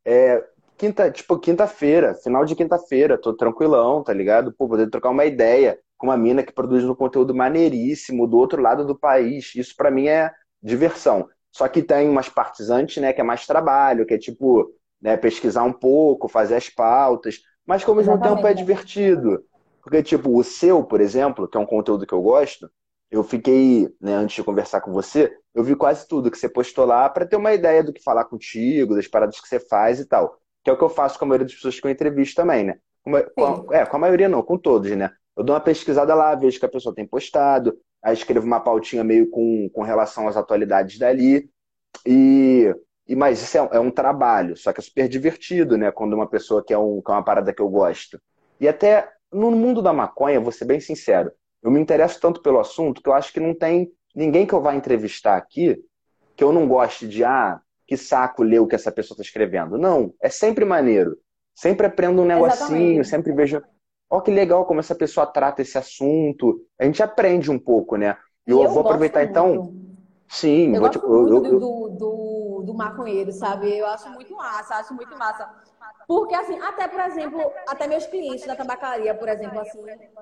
[0.05, 0.43] é,
[0.77, 4.53] quinta, tipo, quinta-feira, final de quinta-feira, tô tranquilão, tá ligado?
[4.53, 8.61] Pô, poder trocar uma ideia com uma mina que produz um conteúdo maneiríssimo do outro
[8.61, 9.53] lado do país.
[9.55, 11.27] Isso para mim é diversão.
[11.51, 15.15] Só que tem umas partes antes, né, que é mais trabalho, que é tipo, né,
[15.15, 18.35] pesquisar um pouco, fazer as pautas, mas que ao mesmo Exatamente.
[18.37, 19.43] tempo é divertido.
[19.83, 22.69] Porque, tipo, o seu, por exemplo, que é um conteúdo que eu gosto,
[23.11, 26.85] eu fiquei, né, antes de conversar com você, eu vi quase tudo que você postou
[26.85, 30.05] lá para ter uma ideia do que falar contigo, das paradas que você faz e
[30.05, 30.39] tal.
[30.63, 32.63] Que é o que eu faço com a maioria das pessoas que eu entrevisto também,
[32.63, 32.77] né?
[33.03, 35.11] Com a, é, com a maioria não, com todos, né?
[35.35, 39.03] Eu dou uma pesquisada lá, vejo que a pessoa tem postado, aí escrevo uma pautinha
[39.03, 41.49] meio com, com relação às atualidades dali.
[42.05, 42.73] E,
[43.07, 45.91] e mas isso é, é um trabalho, só que é super divertido, né?
[45.91, 48.19] Quando uma pessoa quer, um, quer uma parada que eu gosto.
[48.59, 52.59] E até no mundo da maconha, vou ser bem sincero, eu me interesso tanto pelo
[52.59, 55.83] assunto que eu acho que não tem ninguém que eu vá entrevistar aqui
[56.35, 59.77] que eu não goste de, ah, que saco ler o que essa pessoa está escrevendo.
[59.77, 61.17] Não, é sempre maneiro.
[61.53, 63.07] Sempre aprendo um negocinho, Exatamente.
[63.07, 63.61] sempre vejo,
[64.09, 66.65] ó, oh, que legal como essa pessoa trata esse assunto.
[66.79, 68.17] A gente aprende um pouco, né?
[68.47, 69.73] E eu, eu vou aproveitar então.
[70.27, 73.77] Sim, eu vou, gosto tipo, muito eu, eu, do, do, do maconheiro, sabe?
[73.77, 75.47] Eu acho muito massa, acho muito massa.
[76.07, 79.79] Porque, assim, até, por exemplo, até meus clientes da tabacaria, por exemplo, assim,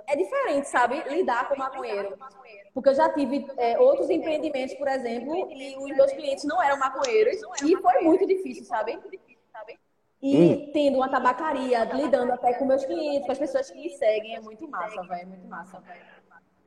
[0.08, 1.02] é diferente, sabe?
[1.10, 2.17] Lidar com maconheiro.
[2.74, 6.78] Porque eu já tive é, outros empreendimentos, por exemplo, e os meus clientes não eram
[6.78, 7.39] maconheiros.
[7.63, 9.00] E foi muito difícil, sabe?
[10.22, 10.72] E hum.
[10.72, 14.39] tendo uma tabacaria, lidando até com meus clientes, com as pessoas que me seguem, é
[14.39, 15.22] muito massa, velho.
[15.22, 16.12] É muito massa, velho.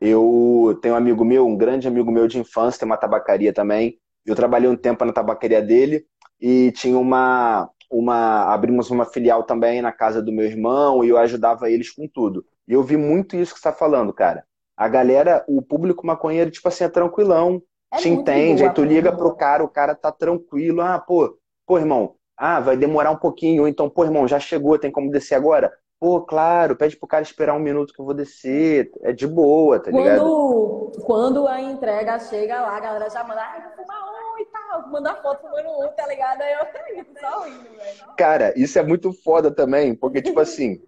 [0.00, 3.98] Eu tenho um amigo meu, um grande amigo meu de infância, tem uma tabacaria também.
[4.26, 6.04] Eu trabalhei um tempo na tabacaria dele
[6.40, 11.18] e tinha uma, uma abrimos uma filial também na casa do meu irmão e eu
[11.18, 12.44] ajudava eles com tudo.
[12.66, 14.44] E eu vi muito isso que você está falando, cara.
[14.76, 18.82] A galera, o público maconheiro, tipo assim, é tranquilão, é te entende, boa, aí tu
[18.82, 23.16] liga pro cara, o cara tá tranquilo, ah, pô, pô, irmão, ah, vai demorar um
[23.16, 25.72] pouquinho, ou então, pô, irmão, já chegou, tem como descer agora?
[26.04, 28.92] Pô, claro, pede pro cara esperar um minuto que eu vou descer.
[29.00, 30.92] É de boa, tá quando, ligado?
[31.02, 34.88] Quando a entrega chega lá, a galera já manda, ai, vou fumar um e tal,
[34.90, 36.42] manda foto fumando um, tá ligado?
[36.42, 38.14] Aí eu só rindo, velho.
[38.18, 40.78] Cara, isso é muito foda também, porque, tipo assim,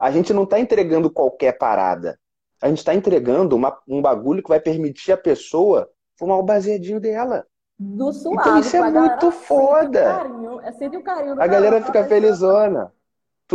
[0.00, 2.18] a gente não tá entregando qualquer parada.
[2.62, 5.86] A gente tá entregando uma, um bagulho que vai permitir a pessoa
[6.18, 7.44] fumar o baseadinho dela.
[7.78, 10.02] Do suave, então isso é muito foda.
[10.02, 12.90] Carinho, é sempre o carinho A galera fica felizona.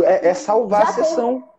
[0.02, 1.40] É, é salvar Já a sessão.
[1.40, 1.54] Tem...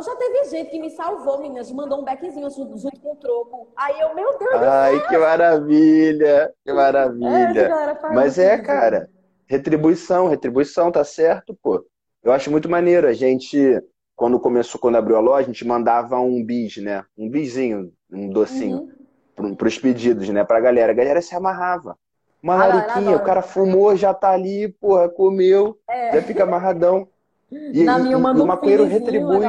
[0.00, 3.68] Já teve gente que me salvou, meninas, mandou um beckzinho junto com o troco.
[3.76, 6.50] Aí eu, meu Deus Ai, que maravilha!
[6.64, 7.60] Que maravilha!
[7.60, 9.10] É, Mas é, cara,
[9.46, 11.84] retribuição, retribuição, tá certo, pô.
[12.22, 13.06] Eu acho muito maneiro.
[13.06, 13.82] A gente,
[14.16, 17.04] quando começou, quando abriu a loja, a gente mandava um bis, né?
[17.18, 18.88] Um bizinho, um docinho,
[19.38, 19.54] uhum.
[19.54, 20.42] para os pedidos, né?
[20.42, 20.92] Pra galera.
[20.92, 21.98] A galera se amarrava.
[22.42, 26.12] Uma ah, lariquinha, o cara fumou, já tá ali, porra, comeu, é.
[26.12, 27.06] já fica amarradão.
[27.72, 29.46] E, Na minha, e, e o maconheiro retribui.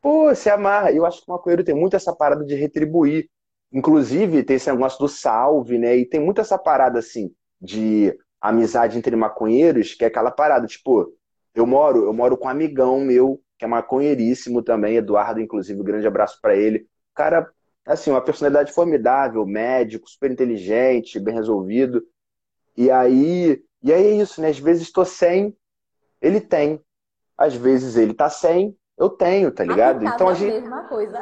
[0.00, 0.92] Pô, se amarra.
[0.92, 3.28] Eu acho que o maconheiro tem muito essa parada de retribuir.
[3.72, 5.96] Inclusive, tem esse negócio do salve, né?
[5.96, 11.12] E tem muito essa parada, assim, de amizade entre maconheiros, que é aquela parada, tipo,
[11.54, 15.84] eu moro, eu moro com um amigão meu, que é maconheiríssimo também, Eduardo, inclusive, um
[15.84, 16.80] grande abraço para ele.
[16.80, 17.50] O cara,
[17.86, 22.04] assim, uma personalidade formidável, médico, super inteligente, bem resolvido.
[22.76, 24.48] E aí, e aí é isso, né?
[24.48, 25.56] Às vezes estou sem,
[26.24, 26.80] ele tem.
[27.36, 30.04] Às vezes ele tá sem, eu tenho, tá ligado?
[30.04, 31.20] Então a gente mesma coisa.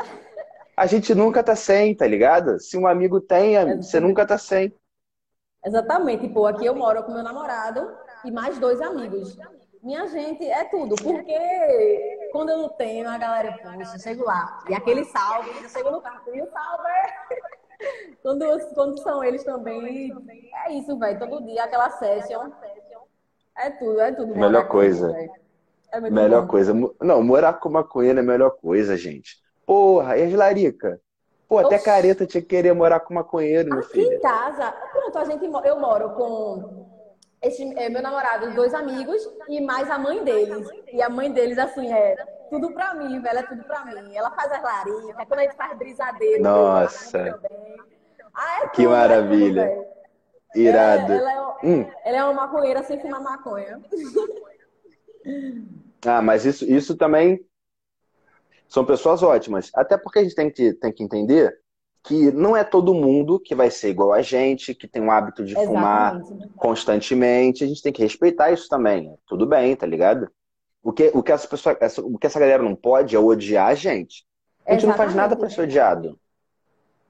[0.77, 2.59] A gente nunca tá sem, tá ligado?
[2.61, 4.75] Se um amigo tem, você nunca tá sem.
[5.65, 6.29] Exatamente.
[6.29, 9.37] Pô, aqui eu moro com meu namorado e mais dois amigos.
[9.83, 10.95] Minha gente, é tudo.
[10.97, 14.63] Porque quando eu não tenho, a galera, poxa, chego lá.
[14.69, 16.89] E aquele salve, eu chego no carro e o salve.
[18.23, 20.13] quando, quando são eles também,
[20.67, 21.19] é isso, velho.
[21.19, 22.51] Todo dia, aquela session.
[23.57, 24.35] É tudo, é tudo.
[24.35, 25.15] Melhor coisa.
[25.93, 26.49] É melhor bom.
[26.49, 26.73] coisa.
[27.01, 29.37] Não, morar com maconheiro é a melhor coisa, gente.
[29.67, 31.01] Porra, e as larica?
[31.49, 31.85] Pô, até Oxi.
[31.85, 34.13] careta tinha que querer morar com maconheiro, meu Aqui filho.
[34.15, 36.87] em casa, pronto, a gente, eu moro com
[37.43, 40.67] esse, é, meu namorado, dois amigos e mais a mãe deles.
[40.91, 42.17] E a mãe deles, assim, é
[42.49, 44.17] tudo pra mim, velho, é tudo pra mim.
[44.17, 46.43] Ela faz as larinhas, é quando a gente faz brisadeiro.
[46.43, 47.39] Nossa!
[48.35, 49.63] Ah, é que tudo, maravilha!
[49.63, 49.93] É tudo,
[50.55, 51.13] Irado.
[51.13, 51.87] É, ela, é, hum.
[52.05, 53.81] ela é uma maconheira sem fumar maconha.
[56.05, 57.41] Ah, mas isso, isso também
[58.69, 59.71] são pessoas ótimas.
[59.75, 61.57] Até porque a gente tem que, tem que entender
[62.03, 65.45] que não é todo mundo que vai ser igual a gente, que tem o hábito
[65.45, 65.75] de Exatamente.
[65.75, 66.21] fumar
[66.57, 67.63] constantemente.
[67.63, 69.15] A gente tem que respeitar isso também.
[69.27, 70.29] Tudo bem, tá ligado?
[70.83, 73.69] O que, o que, essa, pessoa, essa, o que essa galera não pode é odiar
[73.69, 74.27] a gente.
[74.67, 74.87] A gente Exatamente.
[74.87, 76.19] não faz nada para ser odiado.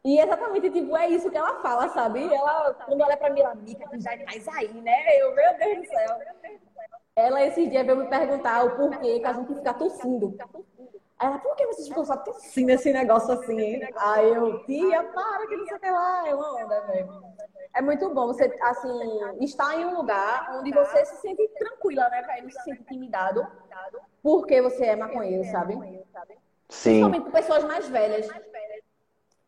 [0.05, 2.25] E exatamente, tipo, é isso que ela fala, sabe?
[2.33, 5.21] Ela, quando olha pra mim, ela, Mica, tu já faz aí, né?
[5.21, 6.19] Eu, meu Deus do céu.
[7.15, 10.37] Ela, esses dias, veio me perguntar o porquê que a gente fica tossindo.
[11.19, 13.61] Aí ela, por que vocês ficam só tossindo esse negócio assim?
[13.61, 13.89] Hein?
[13.97, 16.29] Aí eu, tia, para, que não sei o que lá.
[16.29, 17.23] É uma onda, velho.
[17.75, 22.23] É muito bom você, assim, estar em um lugar onde você se sente tranquila, né,
[22.23, 22.43] velho?
[22.43, 23.47] Não se sente intimidado.
[24.21, 25.75] Porque você é maconheiro, sabe?
[26.69, 26.91] Sim.
[26.91, 28.29] Principalmente por pessoas mais velhas.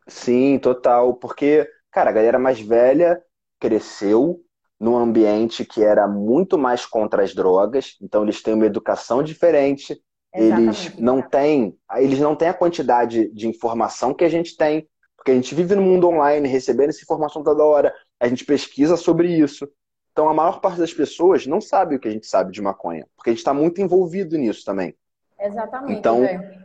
[0.07, 1.15] Sim, total.
[1.15, 3.21] Porque, cara, a galera mais velha
[3.59, 4.41] cresceu
[4.79, 9.99] num ambiente que era muito mais contra as drogas, então eles têm uma educação diferente,
[10.33, 10.87] Exatamente.
[10.87, 15.31] eles não têm, eles não têm a quantidade de informação que a gente tem, porque
[15.31, 19.29] a gente vive no mundo online, recebendo essa informação toda hora, a gente pesquisa sobre
[19.29, 19.67] isso.
[20.11, 23.07] Então a maior parte das pessoas não sabe o que a gente sabe de maconha,
[23.15, 24.93] porque a gente está muito envolvido nisso também.
[25.39, 25.97] Exatamente.
[25.97, 26.64] Então, é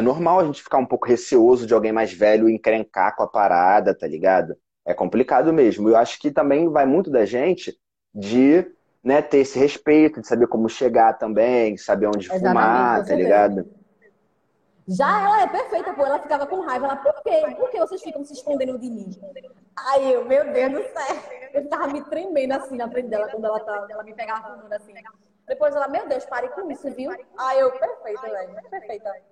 [0.00, 3.94] normal a gente ficar um pouco receoso de alguém mais velho encrencar com a parada,
[3.94, 4.56] tá ligado?
[4.86, 5.88] É complicado mesmo.
[5.88, 7.78] Eu acho que também vai muito da gente
[8.14, 8.66] de
[9.04, 13.68] né, ter esse respeito, de saber como chegar também, saber onde Exatamente, fumar, tá ligado?
[14.88, 16.04] Já ela é perfeita, pô.
[16.04, 16.86] Ela ficava com raiva.
[16.86, 17.42] Ela, por quê?
[17.56, 19.10] Por que vocês ficam se escondendo de mim?
[19.76, 21.16] Aí eu, meu Deus do céu.
[21.52, 24.72] Eu ficava me tremendo assim na frente dela, quando ela, tá, ela me pegava fumando
[24.72, 24.94] assim.
[25.46, 27.10] Depois ela, meu Deus, pare com isso, viu?
[27.38, 28.54] Aí eu, perfeita, velho.
[28.70, 29.31] Perfeita.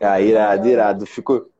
[0.00, 1.06] Ah, irado, irado.
[1.06, 1.50] Fico,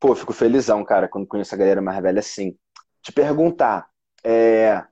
[0.00, 2.56] pô, fico felizão, cara, quando conheço a galera mais velha assim.
[3.02, 3.88] Te perguntar,
[4.24, 4.82] é...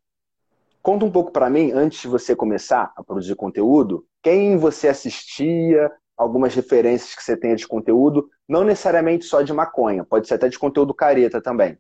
[0.83, 5.91] conta um pouco para mim, antes de você começar a produzir conteúdo, quem você assistia,
[6.17, 10.49] algumas referências que você tenha de conteúdo, não necessariamente só de maconha, pode ser até
[10.49, 11.79] de conteúdo careta também.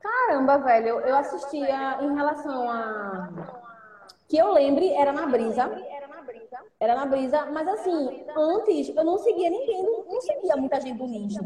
[0.00, 3.28] Caramba, velho, eu assistia em relação a.
[4.28, 5.70] Que eu lembre, era na brisa.
[6.78, 10.98] Era na brisa, mas assim, antes eu não seguia ninguém, não, não seguia muita gente
[10.98, 11.40] do nicho.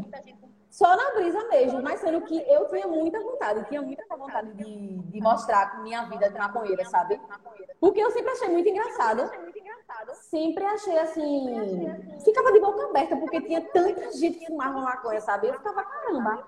[0.69, 4.99] Só na brisa mesmo, mas sendo que eu tinha muita vontade, tinha muita vontade de,
[4.99, 7.19] de mostrar minha vida de maconheira, sabe?
[7.79, 9.29] Porque eu sempre achei muito engraçado.
[10.13, 11.89] Sempre achei assim.
[12.23, 15.47] Ficava de boca aberta, porque tinha tanta gente que fumava maconha, sabe?
[15.47, 16.45] Eu ficava, caramba,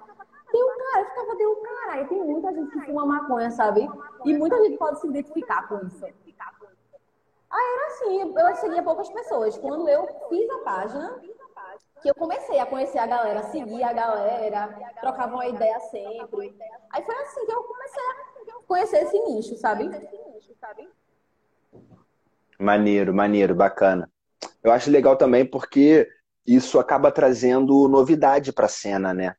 [0.54, 3.90] deu cara, eu ficava, deu caralho, tem muita gente que fuma maconha, sabe?
[4.24, 6.06] E muita gente pode se identificar com isso.
[7.52, 9.58] Aí era assim, eu seguia poucas pessoas.
[9.58, 11.22] Quando eu fiz a página,
[12.02, 16.56] que eu comecei a conhecer a galera, seguir a galera, trocava uma ideia sempre.
[16.92, 19.90] Aí foi assim que eu comecei a conhecer esse nicho, sabe?
[22.58, 24.10] Maneiro, maneiro, bacana.
[24.64, 26.08] eu acho legal também porque
[26.46, 29.36] isso acaba trazendo novidade para a cena, né?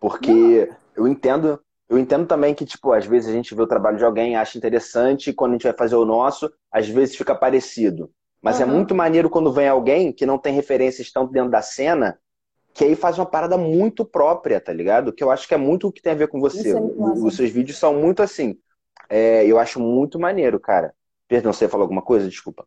[0.00, 3.96] Porque eu entendo, eu entendo também que, tipo, às vezes a gente vê o trabalho
[3.96, 7.34] de alguém, acha interessante, e quando a gente vai fazer o nosso, às vezes fica
[7.34, 8.08] parecido.
[8.40, 8.62] Mas uhum.
[8.62, 12.16] é muito maneiro quando vem alguém que não tem referências tanto dentro da cena,
[12.72, 15.12] que aí faz uma parada muito própria, tá ligado?
[15.12, 16.70] Que eu acho que é muito o que tem a ver com você.
[16.70, 18.56] É Os seus vídeos são muito assim.
[19.08, 20.94] É, eu acho muito maneiro, cara.
[21.26, 22.28] Perdão, você falou alguma coisa?
[22.28, 22.64] Desculpa.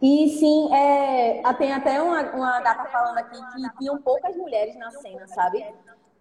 [0.00, 4.90] E sim, é, tem até uma, uma gata falando aqui que tinham poucas mulheres na
[4.90, 5.62] cena, sabe?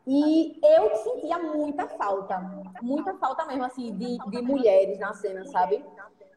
[0.08, 2.40] E eu sentia muita falta,
[2.82, 5.84] muita falta mesmo, assim, de, de mulheres na cena, sabe?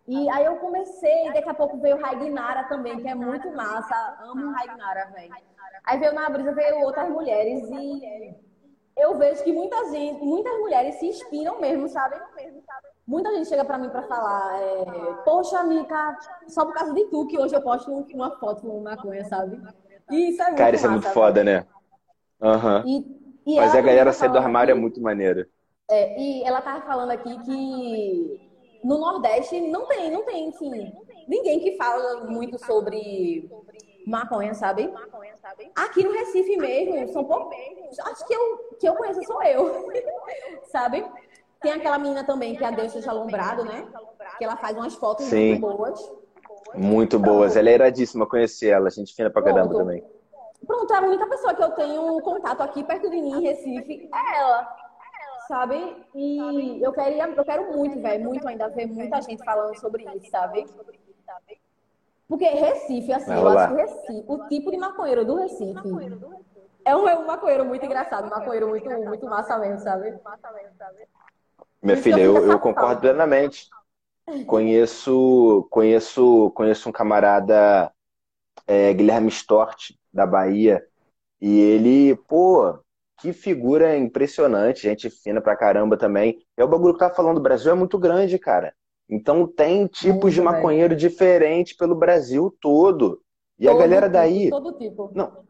[0.07, 4.19] E aí eu comecei, daqui a pouco veio Ragnara também, que é muito massa.
[4.21, 5.33] Amo Ragnara, velho.
[5.85, 8.35] Aí veio na brisa, veio outras mulheres e
[8.97, 12.21] eu vejo que muita gente, muitas mulheres se inspiram mesmo, sabe?
[13.07, 14.85] Muita gente chega pra mim pra falar, é,
[15.25, 19.25] poxa, Mica, só por causa de tu que hoje eu posto uma foto com maconha,
[19.25, 19.61] sabe?
[20.11, 21.67] E isso é muito Cara, isso massa, é muito foda, né?
[22.41, 22.83] Aham.
[22.85, 22.89] Uhum.
[22.89, 25.47] E, e Mas a galera sair do armário é muito maneiro.
[25.91, 28.41] É, e ela tava falando aqui que
[28.83, 30.93] no Nordeste não tem, não tem, assim,
[31.29, 33.51] ninguém que fala muito sobre
[34.07, 34.93] maconha, sabe?
[35.75, 37.99] Aqui no Recife mesmo, são poucos.
[38.01, 39.89] Acho que eu, que eu conheço sou eu,
[40.71, 41.05] sabe?
[41.61, 43.87] Tem aquela menina também, que é a Deus Seja Alombrado, né?
[44.37, 45.51] Que ela faz umas fotos Sim.
[45.51, 46.13] muito boas.
[46.75, 47.57] Muito boas.
[47.57, 48.89] Ela é iradíssima, conhecer ela.
[48.89, 49.79] A gente fina pra caramba Pronto.
[49.79, 50.05] também.
[50.67, 54.39] Pronto, a única pessoa que eu tenho contato aqui perto de mim, em Recife, é
[54.39, 54.85] ela
[55.47, 55.77] sabe?
[56.15, 60.31] E eu queria, eu quero muito, velho, muito ainda ver muita gente falando sobre isso,
[60.31, 60.67] sabe?
[62.29, 65.75] Porque Recife, assim, eu acho que Recife, o tipo de maconheiro do Recife
[66.85, 70.19] é um, é um maconheiro muito engraçado, um maconheiro muito, muito massa mesmo, sabe?
[71.83, 73.69] Minha filha, eu, eu concordo plenamente.
[74.47, 77.93] Conheço, conheço, conheço um camarada,
[78.67, 80.83] é, Guilherme Stort, da Bahia,
[81.41, 82.79] e ele, pô,
[83.21, 86.39] que figura impressionante, gente fina pra caramba também.
[86.57, 88.73] É o bagulho que tá falando, o Brasil é muito grande, cara.
[89.09, 93.21] Então tem tipos muito de maconheiro diferentes pelo Brasil todo.
[93.59, 94.51] E todo a galera tipo, daí.
[94.51, 95.11] Todo tipo.
[95.15, 95.45] Não.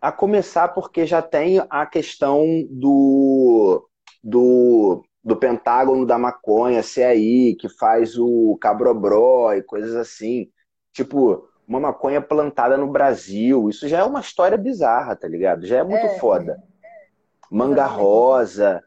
[0.00, 3.88] A começar porque já tem a questão do.
[4.22, 10.48] do do Pentágono da maconha, aí, que faz o cabrobró e coisas assim.
[10.92, 13.68] Tipo, uma maconha plantada no Brasil.
[13.68, 15.66] Isso já é uma história bizarra, tá ligado?
[15.66, 16.18] Já é muito é.
[16.18, 16.56] foda
[17.50, 18.82] manga rosa.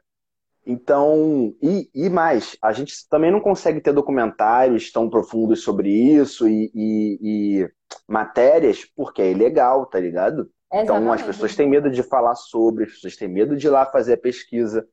[0.65, 6.47] Então, e, e mais, a gente também não consegue ter documentários tão profundos sobre isso
[6.47, 7.71] e, e, e
[8.07, 10.49] matérias porque é ilegal, tá ligado?
[10.71, 10.83] Exatamente.
[10.83, 13.87] Então as pessoas têm medo de falar sobre, as pessoas têm medo de ir lá
[13.87, 14.87] fazer a pesquisa.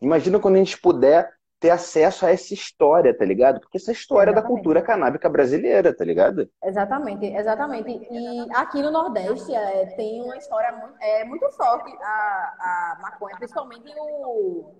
[0.00, 3.60] Imagina quando a gente puder ter acesso a essa história, tá ligado?
[3.60, 4.50] Porque essa história exatamente.
[4.50, 6.50] da cultura canábica brasileira, tá ligado?
[6.64, 8.08] Exatamente, exatamente.
[8.10, 13.36] E aqui no Nordeste é, tem uma história muito, é, muito forte a, a maconha,
[13.36, 14.72] principalmente o,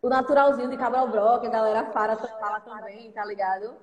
[0.00, 3.76] o naturalzinho de Cabral Bro, que a galera fala, fala também, tá ligado?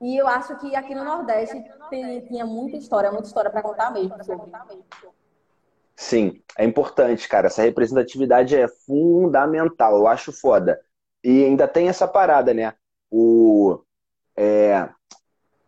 [0.00, 3.92] E eu acho que aqui no Nordeste tem, tinha muita história, muita história para contar
[3.92, 4.50] mesmo sobre.
[5.94, 7.48] Sim, é importante, cara.
[7.48, 9.98] Essa representatividade é fundamental.
[9.98, 10.80] Eu acho foda.
[11.22, 12.74] E ainda tem essa parada, né?
[13.10, 13.80] O,
[14.36, 14.88] é,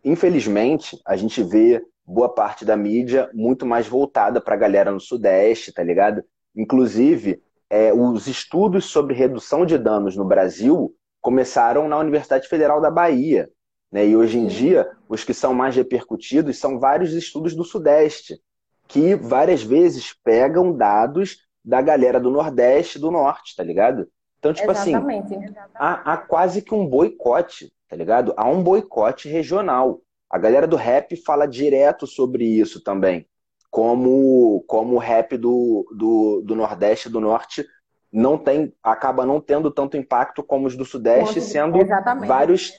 [0.03, 4.99] infelizmente, a gente vê boa parte da mídia muito mais voltada para a galera no
[4.99, 6.23] Sudeste, tá ligado?
[6.55, 12.91] Inclusive, é, os estudos sobre redução de danos no Brasil começaram na Universidade Federal da
[12.91, 13.49] Bahia.
[13.91, 14.07] Né?
[14.07, 18.41] E hoje em dia, os que são mais repercutidos são vários estudos do Sudeste,
[18.87, 24.07] que várias vezes pegam dados da galera do Nordeste e do Norte, tá ligado?
[24.41, 25.35] Então, tipo assim, Exatamente.
[25.35, 28.33] assim, há, há quase que um boicote, tá ligado?
[28.35, 30.01] Há um boicote regional.
[30.27, 33.27] A galera do rap fala direto sobre isso também.
[33.69, 37.63] Como, como o rap do, do, do Nordeste e do Norte
[38.11, 42.27] não tem, acaba não tendo tanto impacto como os do Sudeste, sendo Exatamente.
[42.27, 42.73] vários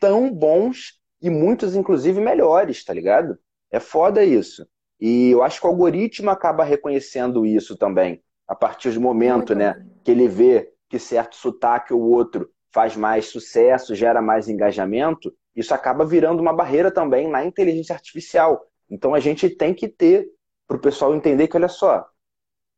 [0.00, 3.36] tão bons e muitos, inclusive, melhores, tá ligado?
[3.72, 4.64] É foda isso.
[5.00, 9.54] E eu acho que o algoritmo acaba reconhecendo isso também, a partir do momento, Muito
[9.56, 15.32] né, que ele vê que certo sotaque ou outro faz mais sucesso, gera mais engajamento,
[15.54, 18.64] isso acaba virando uma barreira também na inteligência artificial.
[18.90, 20.28] Então a gente tem que ter,
[20.66, 22.06] para o pessoal entender que, olha só,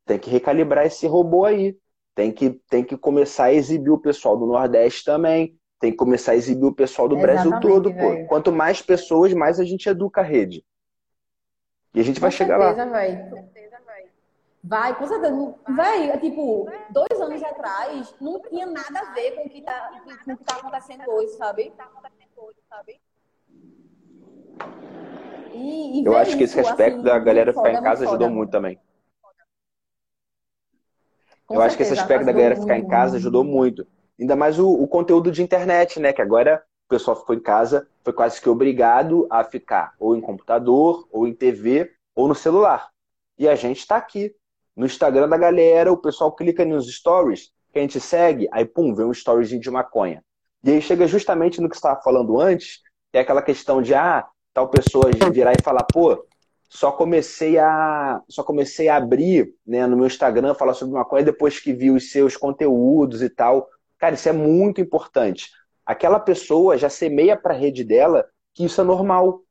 [0.07, 1.77] tem que recalibrar esse robô aí.
[2.15, 5.57] Tem que, tem que começar a exibir o pessoal do Nordeste também.
[5.79, 7.95] Tem que começar a exibir o pessoal do Exatamente, Brasil todo.
[7.95, 8.27] Pô.
[8.27, 10.65] Quanto mais pessoas, mais a gente educa a rede.
[11.95, 12.99] E a gente Com vai chegar certeza, lá.
[12.99, 13.60] Véio.
[14.63, 15.55] Vai, com certeza.
[15.69, 19.91] Véi, é tipo, dois anos atrás, não tinha nada a ver com o que tá,
[20.25, 21.73] com o que tá acontecendo hoje, sabe?
[25.55, 28.31] E E, Eu acho que esse aspecto assim, da galera ficar em casa ajudou foda.
[28.31, 28.79] muito também.
[31.47, 33.87] Com Eu acho que esse certeza, aspecto da galera ficar em casa ajudou muito.
[34.19, 36.13] Ainda mais o, o conteúdo de internet, né?
[36.13, 40.21] Que agora o pessoal ficou em casa, foi quase que obrigado a ficar ou em
[40.21, 42.91] computador, ou em TV, ou no celular.
[43.39, 44.35] E a gente tá aqui.
[44.77, 48.95] No Instagram da galera, o pessoal clica nos stories que a gente segue, aí pum,
[48.95, 50.25] vem um storyzinho de maconha.
[50.63, 53.95] E aí chega justamente no que você estava falando antes, que é aquela questão de,
[53.95, 56.27] ah, tal pessoa virar e falar, pô,
[56.69, 61.59] só comecei a só comecei a abrir né, no meu Instagram falar sobre maconha depois
[61.59, 63.69] que vi os seus conteúdos e tal.
[63.99, 65.51] Cara, isso é muito importante.
[65.85, 69.43] Aquela pessoa já semeia para a rede dela que isso é normal.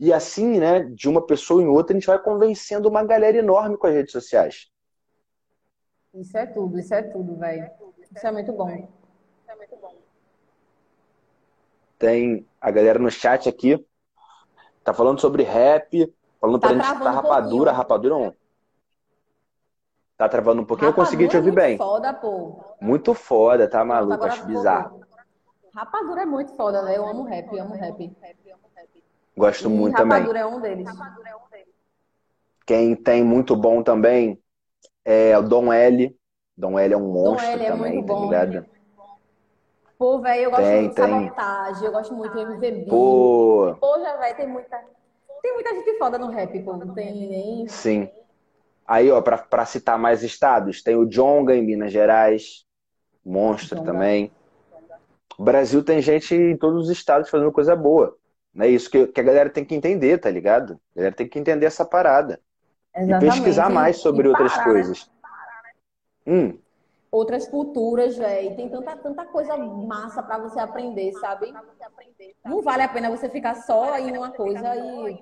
[0.00, 3.76] E assim, né, de uma pessoa em outra, a gente vai convencendo uma galera enorme
[3.76, 4.68] com as redes sociais.
[6.14, 7.68] Isso é tudo, isso é tudo, velho.
[8.14, 8.88] Isso é muito bom.
[11.98, 13.84] Tem a galera no chat aqui,
[14.84, 17.76] tá falando sobre rap, falando Tá pra gente tá um rapadura, pouquinho.
[17.76, 18.34] rapadura não.
[20.16, 21.76] Tá travando um pouquinho, eu consegui te Rapadura ouvir é bem.
[21.76, 22.64] muito foda, pô.
[22.80, 25.00] Muito foda, tá maluco, agora acho bizarro.
[25.74, 26.96] Rapadura é muito foda, velho.
[26.96, 28.16] Eu amo rap, amo rap.
[29.38, 30.18] Gosto E muito também.
[30.18, 30.88] Rapadura é um deles.
[32.66, 34.38] Quem tem muito bom também
[35.04, 36.14] é o Dom L.
[36.56, 38.24] Dom L é um monstro é também, muito tá bom.
[38.26, 38.66] ligado?
[39.98, 42.90] Pô, velho, eu gosto Tem, muito de sabotagem, eu gosto muito de MVB.
[42.90, 44.78] Pô, Poxa, velho, tem muita.
[45.40, 46.76] Tem muita gente foda no rap, pô.
[46.76, 47.68] Não tem nem.
[47.68, 48.08] sim.
[48.86, 52.64] Aí, ó, pra, pra citar mais estados, tem o Jonga em Minas Gerais,
[53.24, 53.92] monstro Jonga.
[53.92, 54.32] também.
[55.38, 58.17] O Brasil tem gente em todos os estados fazendo coisa boa.
[58.60, 60.80] É isso que, que a galera tem que entender, tá ligado?
[60.92, 62.40] A galera tem que entender essa parada.
[62.94, 63.20] E Exatamente.
[63.30, 64.72] pesquisar E- mais sobre e outras parar, né?
[64.72, 65.10] coisas.
[66.26, 66.58] Hum,
[67.10, 68.54] Outras culturas, velho.
[68.56, 71.52] Tem tanta, tanta coisa massa pra você aprender, sabe?
[72.44, 75.18] Não vale a pena você ficar só em uma coisa e.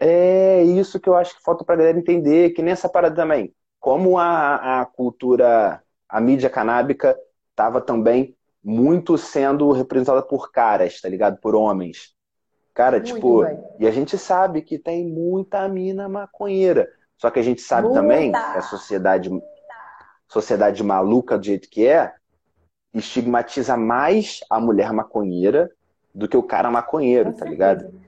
[0.00, 3.54] É isso que eu acho que falta pra galera entender, que nessa parada também.
[3.78, 7.16] Como a, a cultura, a mídia canábica
[7.50, 11.38] estava também muito sendo representada por caras, tá ligado?
[11.38, 12.14] Por homens.
[12.74, 13.62] Cara, Muito, tipo, velho.
[13.78, 16.88] e a gente sabe que tem muita mina maconheira.
[17.18, 18.58] Só que a gente sabe também que Muita.
[18.58, 19.30] a sociedade,
[20.28, 22.14] sociedade maluca do jeito que é,
[22.94, 25.70] estigmatiza mais a mulher maconheira
[26.14, 27.80] do que o cara maconheiro, Com tá ligado?
[27.82, 28.02] certeza.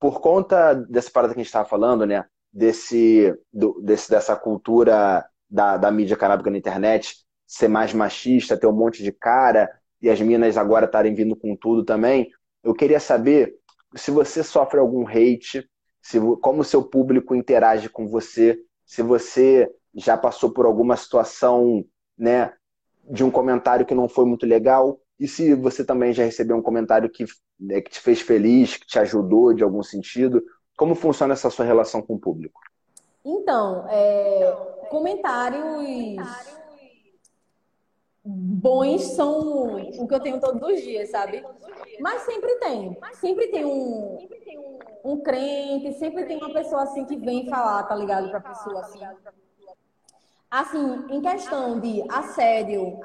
[0.00, 2.24] por conta dessa parada que a gente estava falando, né?
[2.52, 8.66] Desse, do- desse, dessa cultura da, da mídia canábica na internet ser mais machista, ter
[8.66, 9.70] um monte de cara
[10.00, 12.30] e as minas agora estarem vindo com tudo também.
[12.62, 13.54] Eu queria saber
[13.94, 15.68] se você sofre algum hate,
[16.00, 21.84] se, como o seu público interage com você, se você já passou por alguma situação,
[22.16, 22.52] né,
[23.10, 26.62] de um comentário que não foi muito legal, e se você também já recebeu um
[26.62, 27.24] comentário que,
[27.58, 30.42] né, que te fez feliz, que te ajudou de algum sentido.
[30.76, 32.60] Como funciona essa sua relação com o público?
[33.24, 34.56] Então, é,
[34.88, 36.16] comentários
[38.28, 41.42] bons são o que eu tenho todos os dias, sabe?
[42.00, 42.98] Mas sempre tem.
[43.14, 44.18] Sempre tem um,
[45.04, 48.28] um crente, sempre tem uma pessoa assim que vem falar, tá ligado?
[48.28, 49.00] Pra pessoa assim.
[50.50, 53.00] Assim, em questão de assédio,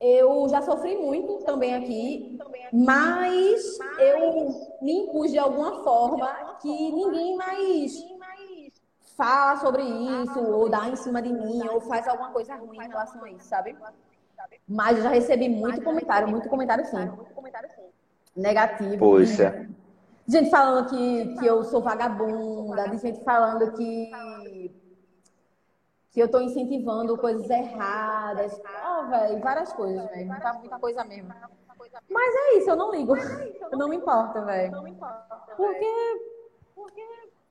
[0.00, 2.38] eu já sofri muito também aqui,
[2.72, 4.48] mas eu
[4.82, 8.02] me impus de alguma forma que ninguém mais
[9.16, 12.88] fala sobre isso, ou dá em cima de mim, ou faz alguma coisa ruim em
[12.88, 13.76] relação a isso, sabe?
[14.68, 17.10] Mas eu já recebi muito comentário, muito comentário sim.
[18.36, 18.98] Negativo.
[18.98, 19.68] Pois de- é.
[20.26, 24.10] gente falando que, que eu sou vagabunda, de gente falando que,
[26.10, 28.60] que eu tô incentivando coisas erradas.
[28.84, 30.26] Ó, velho, várias coisas, velho.
[30.26, 31.32] Muita, muita coisa mesmo.
[32.10, 33.16] Mas é isso, eu não ligo.
[33.16, 34.72] Eu não me importo, velho.
[35.56, 36.34] Porque.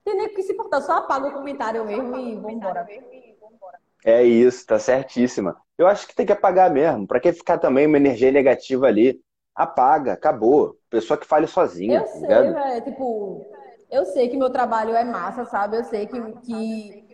[0.04, 2.86] Tem nem que se importar, eu só apago o comentário mesmo e vambora.
[4.04, 5.56] É isso, tá certíssima.
[5.78, 7.06] Eu acho que tem que apagar mesmo.
[7.06, 9.20] Pra que ficar também uma energia negativa ali?
[9.54, 10.78] Apaga, acabou.
[10.90, 13.46] Pessoa que fale sozinha, Eu tá sei, tipo,
[13.90, 15.78] eu sei que meu trabalho é massa, sabe?
[15.78, 17.04] Eu sei que, que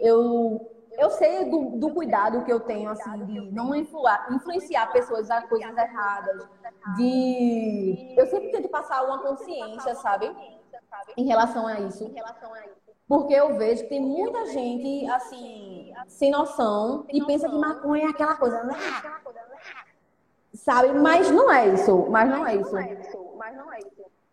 [0.00, 0.60] eu,
[0.98, 5.42] eu sei do, do cuidado que eu tenho, assim, de não influar, influenciar pessoas a
[5.42, 6.42] coisas erradas,
[6.84, 7.96] de...
[8.16, 10.34] Eu sempre tento passar uma consciência, sabe?
[11.16, 12.12] Em relação a isso.
[13.06, 18.08] Porque eu vejo que tem muita gente, assim, sem noção e pensa que maconha é
[18.10, 19.20] aquela coisa, "Ah",
[20.54, 20.92] sabe?
[20.94, 22.76] Mas não é isso, mas não é isso.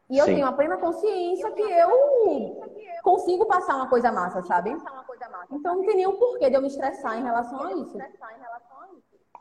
[0.09, 0.35] E eu Sim.
[0.35, 2.61] tenho a plena consciência que eu
[3.01, 4.75] consigo passar uma coisa massa, sabe?
[5.51, 7.97] Então não tem nenhum porquê de eu me estressar em relação a isso.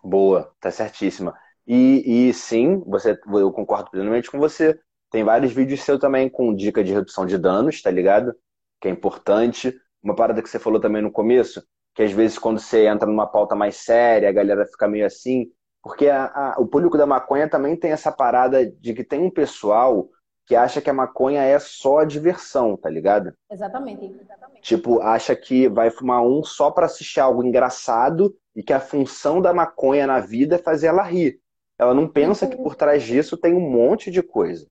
[0.02, 1.36] Boa, tá certíssima.
[1.66, 4.80] E, e sim, você, eu concordo plenamente com você.
[5.10, 8.34] Tem vários vídeos seu também com dica de redução de danos, tá ligado?
[8.80, 9.74] Que é importante.
[10.02, 11.62] Uma parada que você falou também no começo,
[11.94, 15.50] que às vezes quando você entra numa pauta mais séria, a galera fica meio assim.
[15.82, 19.30] Porque a, a, o público da maconha também tem essa parada de que tem um
[19.30, 20.08] pessoal
[20.46, 23.32] que acha que a maconha é só diversão, tá ligado?
[23.50, 24.04] Exatamente.
[24.04, 24.62] Exatamente.
[24.62, 29.40] Tipo, acha que vai fumar um só para assistir algo engraçado e que a função
[29.40, 31.40] da maconha na vida é fazer ela rir.
[31.78, 34.66] Ela não pensa que por trás disso tem um monte de coisa.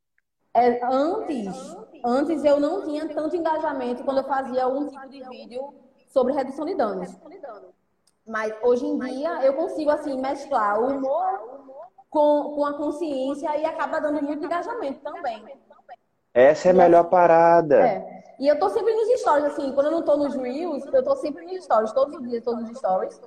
[0.54, 5.74] É, antes, antes eu não tinha tanto engajamento quando eu fazia algum tipo de vídeo
[6.08, 7.16] sobre redução de danos.
[8.28, 11.80] Mas hoje em dia eu consigo assim mesclar o humor
[12.10, 15.46] com, com a consciência e acaba dando muito engajamento também.
[16.34, 17.88] Essa é a melhor parada.
[17.88, 18.20] É.
[18.40, 21.16] E eu tô sempre nos stories, assim, quando eu não tô nos Reels, eu tô
[21.18, 23.20] sempre nos stories, todos os dias, todos os stories.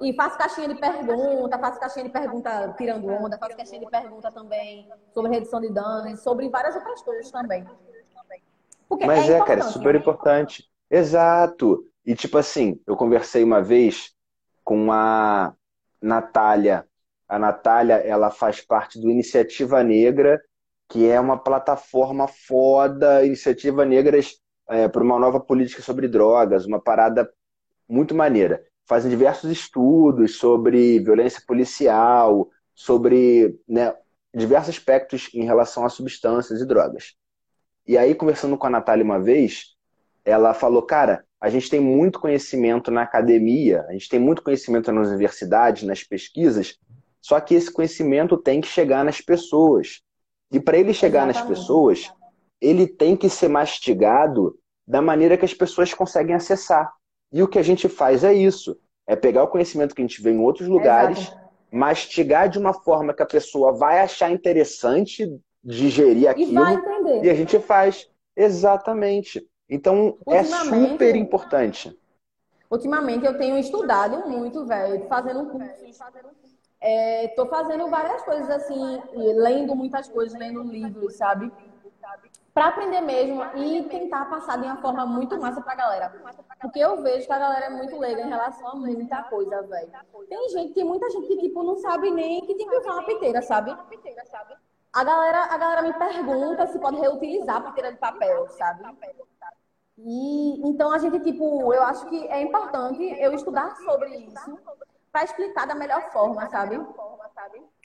[0.00, 4.32] E faço caixinha de pergunta, faço caixinha de pergunta tirando onda, faço caixinha de pergunta
[4.32, 7.66] também sobre redução de danos, sobre várias outras coisas também.
[8.88, 10.00] Porque Mas é, é cara, é super né?
[10.00, 10.64] importante.
[10.90, 11.84] Exato.
[12.04, 14.14] E tipo assim, eu conversei uma vez
[14.64, 15.52] com a
[16.00, 16.86] Natália.
[17.28, 20.40] A Natália, ela faz parte do Iniciativa Negra,
[20.88, 26.80] que é uma plataforma foda, Iniciativa Negras é, para uma nova política sobre drogas, uma
[26.80, 27.30] parada
[27.86, 33.94] muito maneira fazem diversos estudos sobre violência policial, sobre né,
[34.34, 37.14] diversos aspectos em relação a substâncias e drogas.
[37.86, 39.76] E aí, conversando com a Natália uma vez,
[40.24, 44.90] ela falou: Cara, a gente tem muito conhecimento na academia, a gente tem muito conhecimento
[44.90, 46.76] nas universidades, nas pesquisas,
[47.20, 50.00] só que esse conhecimento tem que chegar nas pessoas.
[50.50, 51.48] E para ele chegar Exatamente.
[51.48, 52.12] nas pessoas,
[52.60, 56.92] ele tem que ser mastigado da maneira que as pessoas conseguem acessar.
[57.32, 60.22] E o que a gente faz é isso: é pegar o conhecimento que a gente
[60.22, 61.40] vê em outros lugares, Exato.
[61.70, 66.52] mastigar de uma forma que a pessoa vai achar interessante digerir aquilo.
[66.52, 67.24] E, vai entender.
[67.24, 68.08] e a gente faz.
[68.36, 69.46] Exatamente.
[69.68, 71.96] Então é super importante.
[72.70, 75.98] Ultimamente eu tenho estudado muito, velho, fazendo cursos.
[76.80, 81.50] Estou é, fazendo várias coisas assim, lendo muitas coisas, lendo livros, sabe?
[82.60, 86.12] Para aprender mesmo e tentar passar de uma forma muito massa pra galera.
[86.60, 89.90] Porque eu vejo que a galera é muito leiga em relação a muita coisa, velho.
[90.28, 93.06] Tem gente, tem muita gente que, tipo, não sabe nem que tem que usar uma
[93.06, 93.74] piteira, sabe?
[94.92, 98.84] A galera, a galera me pergunta se pode reutilizar a piteira de papel, sabe?
[99.96, 104.58] E então a gente, tipo, eu acho que é importante eu estudar sobre isso
[105.10, 106.78] para explicar da melhor forma, sabe?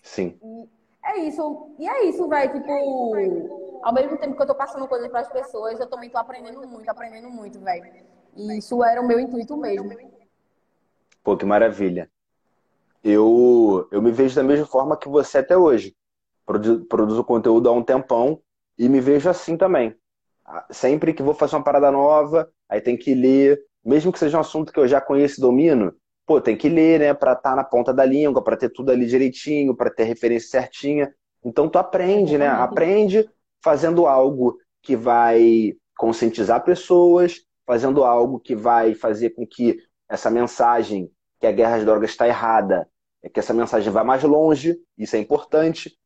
[0.04, 0.38] Sim.
[0.44, 0.70] E
[1.06, 1.76] é isso.
[1.80, 2.52] E é isso, velho.
[2.52, 6.18] Tipo, ao mesmo tempo que eu tô passando coisas para as pessoas, eu também tô
[6.18, 7.86] aprendendo muito, aprendendo muito, velho.
[8.36, 9.90] E isso era o meu intuito mesmo.
[11.24, 12.10] Pô, que maravilha.
[13.04, 15.96] Eu, eu me vejo da mesma forma que você até hoje.
[16.46, 18.42] Produzo, produzo conteúdo há um tempão
[18.78, 19.96] e me vejo assim também.
[20.70, 24.42] Sempre que vou fazer uma parada nova, aí tem que ler, mesmo que seja um
[24.42, 25.96] assunto que eu já conheço e domino,
[26.26, 28.92] pô, tem que ler, né, para estar tá na ponta da língua, para ter tudo
[28.92, 31.14] ali direitinho, para ter referência certinha.
[31.44, 32.48] Então tu aprende, né?
[32.48, 33.30] Aprende
[33.66, 41.10] fazendo algo que vai conscientizar pessoas, fazendo algo que vai fazer com que essa mensagem
[41.40, 42.88] que a guerra às drogas está errada,
[43.24, 45.98] é que essa mensagem vá mais longe, isso é importante,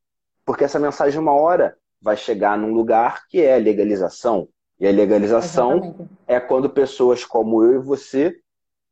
[0.45, 4.47] porque essa mensagem uma hora vai chegar num lugar que é a legalização.
[4.79, 6.09] E a legalização Exatamente.
[6.25, 8.33] é quando pessoas como eu e você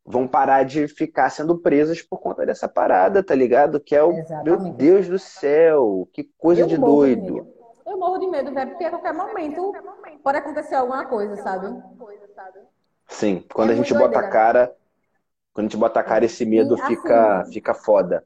[0.06, 3.80] vão parar de ficar sendo presas por conta dessa parada, tá ligado?
[3.80, 4.12] Que é o.
[4.12, 4.62] Exatamente.
[4.62, 7.56] Meu Deus do céu, que coisa eu de doido.
[7.88, 9.74] Eu morro de medo, velho, porque a qualquer momento
[10.22, 11.68] pode acontecer alguma coisa, sabe?
[13.08, 14.28] Sim, quando é a gente bota doideira.
[14.28, 14.76] a cara.
[15.54, 18.26] Quando a gente bota a cara, esse medo e, fica, assim, fica foda.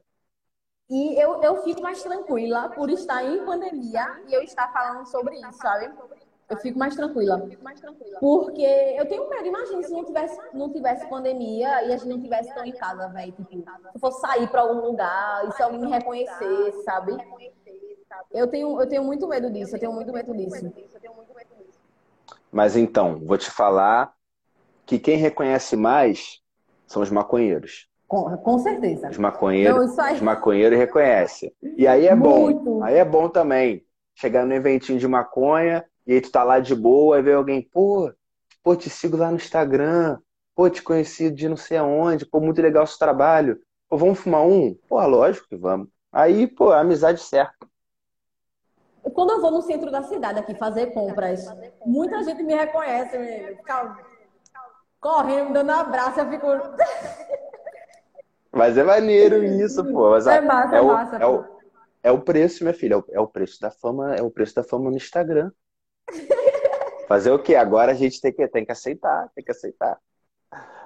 [0.90, 5.36] E eu, eu fico mais tranquila por estar em pandemia e eu estar falando sobre
[5.36, 5.90] isso, sabe?
[6.50, 7.40] Eu fico mais tranquila.
[8.20, 8.66] Porque
[8.98, 9.46] eu tenho medo.
[9.46, 13.08] Imagina se não tivesse, não tivesse pandemia e a gente não tivesse tão em casa,
[13.08, 13.32] velho.
[13.32, 17.16] Tipo, se eu fosse sair pra algum lugar e se alguém me reconhecesse, sabe?
[18.30, 19.76] Eu tenho, eu tenho muito medo disso.
[19.76, 20.70] Eu tenho muito medo disso.
[22.50, 24.12] Mas então, vou te falar
[24.84, 26.40] que quem reconhece mais
[26.86, 27.88] são os maconheiros.
[28.06, 29.08] Com, com certeza.
[29.08, 30.14] Os maconheiros, não, aí...
[30.14, 31.50] os maconheiros reconhecem.
[31.78, 32.60] E aí é muito.
[32.60, 32.82] bom.
[32.82, 33.86] Aí é bom também.
[34.14, 37.62] Chegar no eventinho de maconha e aí tu tá lá de boa, aí vem alguém,
[37.62, 38.12] pô,
[38.62, 40.18] pô, te sigo lá no Instagram,
[40.54, 43.58] pô, te conheci de não sei aonde, pô, muito legal o seu trabalho.
[43.88, 44.76] Pô, vamos fumar um?
[44.88, 45.88] Pô, lógico que vamos.
[46.12, 47.66] Aí, pô, amizade certa.
[49.14, 51.44] Quando eu vou no centro da cidade aqui fazer compras,
[51.84, 53.56] muita gente me reconhece, menino.
[53.56, 53.98] Fica
[55.00, 56.46] correndo, me dando um abraço, eu fico.
[58.52, 60.10] Mas é maneiro isso, pô.
[60.10, 61.16] Mas é massa, é, é massa.
[61.16, 61.44] O, é, o,
[62.04, 63.02] é o preço, minha filha.
[63.10, 65.50] É o preço da fama, é o preço da fama no Instagram.
[67.08, 67.56] Fazer o quê?
[67.56, 69.98] Agora a gente tem que, tem que aceitar, tem que aceitar.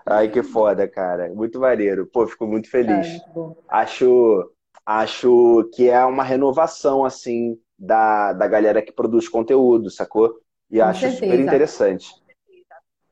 [0.07, 1.29] Ai, que foda, cara.
[1.35, 2.07] Muito maneiro.
[2.07, 3.07] Pô, fico muito feliz.
[3.07, 3.21] É,
[3.69, 4.53] acho,
[4.85, 10.41] acho que é uma renovação, assim, da, da galera que produz conteúdo, sacou?
[10.71, 11.21] E Com acho certeza.
[11.21, 12.09] super interessante.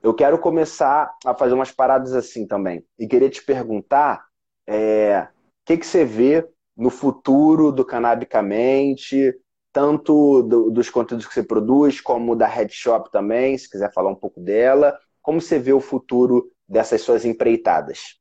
[0.03, 2.85] Eu quero começar a fazer umas paradas assim também.
[2.99, 4.27] E queria te perguntar
[4.67, 6.47] é, o que, que você vê
[6.77, 9.35] no futuro do Canabicamente,
[9.73, 14.15] tanto do, dos conteúdos que você produz, como da Headshop também, se quiser falar um
[14.15, 14.99] pouco dela.
[15.23, 18.21] Como você vê o futuro dessas suas empreitadas?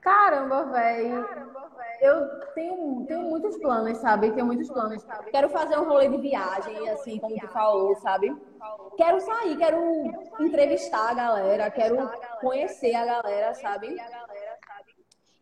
[0.00, 1.24] Caramba, velho.
[2.00, 4.30] Eu tenho, tenho muitos planos, sabe?
[4.32, 5.04] Tenho muitos planos.
[5.30, 8.34] Quero fazer um rolê de viagem, assim, como tu falou, sabe?
[8.96, 9.78] Quero sair, quero
[10.40, 13.96] entrevistar a galera, quero conhecer a galera, sabe?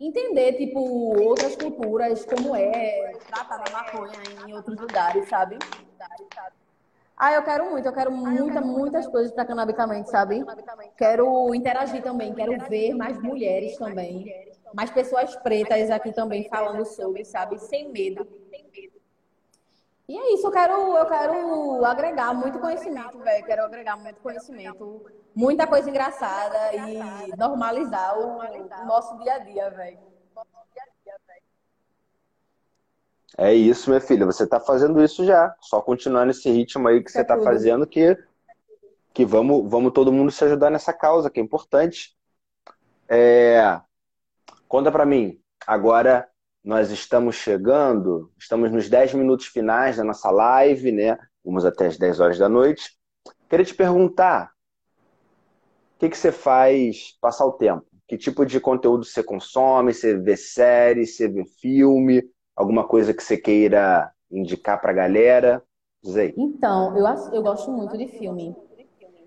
[0.00, 0.80] Entender, tipo,
[1.22, 4.12] outras culturas, como é tratar a maconha
[4.46, 5.56] em outros lugares, sabe?
[7.16, 10.44] Ah, eu quero muito, eu quero muita, muitas coisas para Canabicamente, sabe?
[10.96, 14.32] Quero interagir também, quero ver mais mulheres também,
[14.74, 17.58] mais pessoas pretas aqui também falando sobre, sabe?
[17.58, 18.26] Sem medo.
[20.06, 23.46] E é isso, eu quero, eu quero agregar muito conhecimento, velho.
[23.46, 25.02] Quero agregar muito conhecimento,
[25.34, 30.13] muita coisa engraçada e normalizar o nosso dia a dia, velho.
[33.36, 34.24] É isso, minha filha.
[34.26, 35.54] Você está fazendo isso já.
[35.60, 38.16] Só continuar nesse ritmo aí que você está fazendo, que,
[39.12, 42.16] que vamos, vamos todo mundo se ajudar nessa causa, que é importante.
[43.08, 43.80] É...
[44.68, 45.40] Conta para mim.
[45.66, 46.28] Agora
[46.62, 51.18] nós estamos chegando, estamos nos 10 minutos finais da nossa live, né?
[51.44, 52.96] Vamos até as 10 horas da noite.
[53.48, 54.50] Queria te perguntar:
[55.96, 57.84] o que, que você faz passar o tempo?
[58.06, 59.92] Que tipo de conteúdo você consome?
[59.92, 62.22] Você vê série, você vê filme?
[62.56, 65.62] Alguma coisa que você queira indicar para a galera?
[66.02, 66.34] Diz aí.
[66.36, 68.54] Então, eu, eu gosto muito de filme.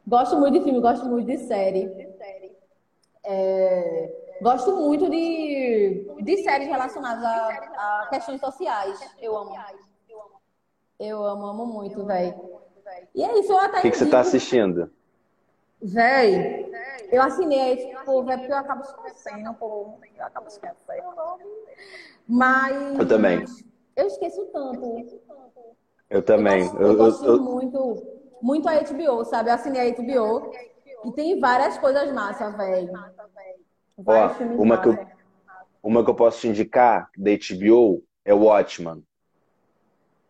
[0.08, 1.90] Gosto muito de filme, gosto muito de série.
[3.26, 8.98] É, gosto muito de, de séries relacionadas a, a questões sociais.
[9.22, 9.54] Eu amo.
[11.00, 12.36] Eu amo, amo muito, velho.
[13.14, 13.80] E é isso, eu até.
[13.80, 14.90] O que, que você está assistindo?
[15.82, 16.72] Véi,
[17.12, 20.00] eu assinei, tipo, velho, porque eu acabo esquecendo, pô.
[20.18, 21.04] Eu acabo esquecendo.
[22.28, 23.00] Mas.
[23.00, 23.46] Eu também.
[23.96, 25.20] Eu esqueço tanto.
[26.10, 26.64] Eu também.
[26.64, 28.04] Eu, gosto, eu, eu gosto eu, muito,
[28.42, 29.50] muito a HBO, sabe?
[29.50, 30.52] Eu assinei a HBO.
[31.06, 32.92] E tem várias coisas massas, velho.
[34.06, 34.28] Ó,
[34.62, 35.08] uma que, eu,
[35.82, 39.04] uma que eu posso te indicar da HBO é o Watchman.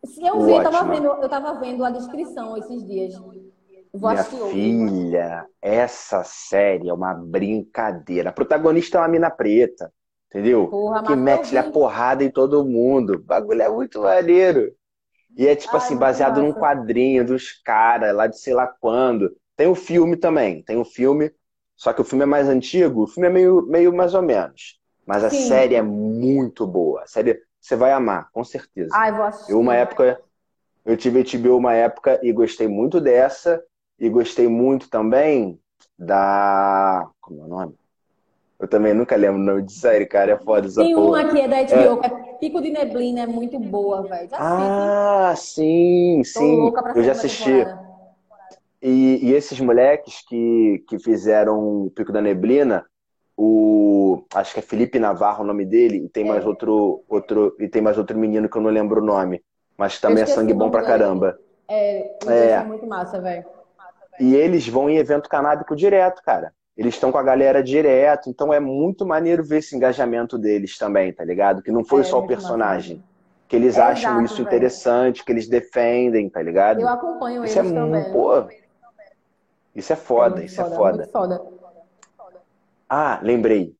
[0.04, 3.14] Se eu vi, eu tava, vendo, eu tava vendo a descrição esses dias.
[3.92, 8.30] Vou Minha filha, essa série é uma brincadeira.
[8.30, 9.92] A protagonista é uma mina preta.
[10.28, 10.68] Entendeu?
[10.68, 13.14] Porra, que mete a porrada em todo mundo.
[13.14, 14.72] O bagulho é muito maneiro.
[15.36, 19.34] E é tipo Ai, assim, baseado num quadrinho dos caras lá de sei lá quando.
[19.56, 21.32] Tem o um filme também, tem o um filme,
[21.76, 24.78] só que o filme é mais antigo, o filme é meio, meio mais ou menos.
[25.06, 25.48] Mas a Sim.
[25.48, 27.02] série é muito boa.
[27.02, 28.90] A série você vai amar, com certeza.
[28.94, 29.52] Ai, vou assistir.
[29.52, 30.20] Eu uma época,
[30.84, 33.62] eu tive HBO uma época e gostei muito dessa.
[33.98, 35.58] E gostei muito também
[35.98, 37.08] da.
[37.20, 37.74] Como é o nome?
[38.58, 40.32] Eu também nunca lembro o nome de série, cara.
[40.32, 41.22] É foda essa Tem porra.
[41.22, 42.00] uma que é da HBO, é...
[42.00, 44.28] que é Pico de Neblina, é muito boa, velho.
[44.32, 46.72] Ah, sim, sim.
[46.94, 47.66] Eu já assisti.
[48.80, 52.84] E, e, esses moleques que, que fizeram Pico da Neblina,
[53.36, 56.28] o acho que é Felipe Navarro o nome dele, e tem é.
[56.28, 59.42] mais outro, outro e tem mais outro menino que eu não lembro o nome,
[59.76, 61.38] mas também é sangue bom pra caramba.
[61.68, 62.50] É, é.
[62.50, 63.57] é muito massa, velho.
[64.20, 68.54] E eles vão em evento canábico direto, cara eles estão com a galera direto, então
[68.54, 71.60] é muito maneiro ver esse engajamento deles também, tá ligado?
[71.60, 73.02] Que não foi é, só o personagem.
[73.48, 74.46] Que eles é acham exato, isso velho.
[74.46, 76.80] interessante, que eles defendem, tá ligado?
[76.80, 78.12] Eu acompanho isso eles é também.
[78.12, 78.46] Pô,
[79.74, 81.42] isso é foda, é isso é foda, é foda.
[82.88, 83.74] Ah, lembrei.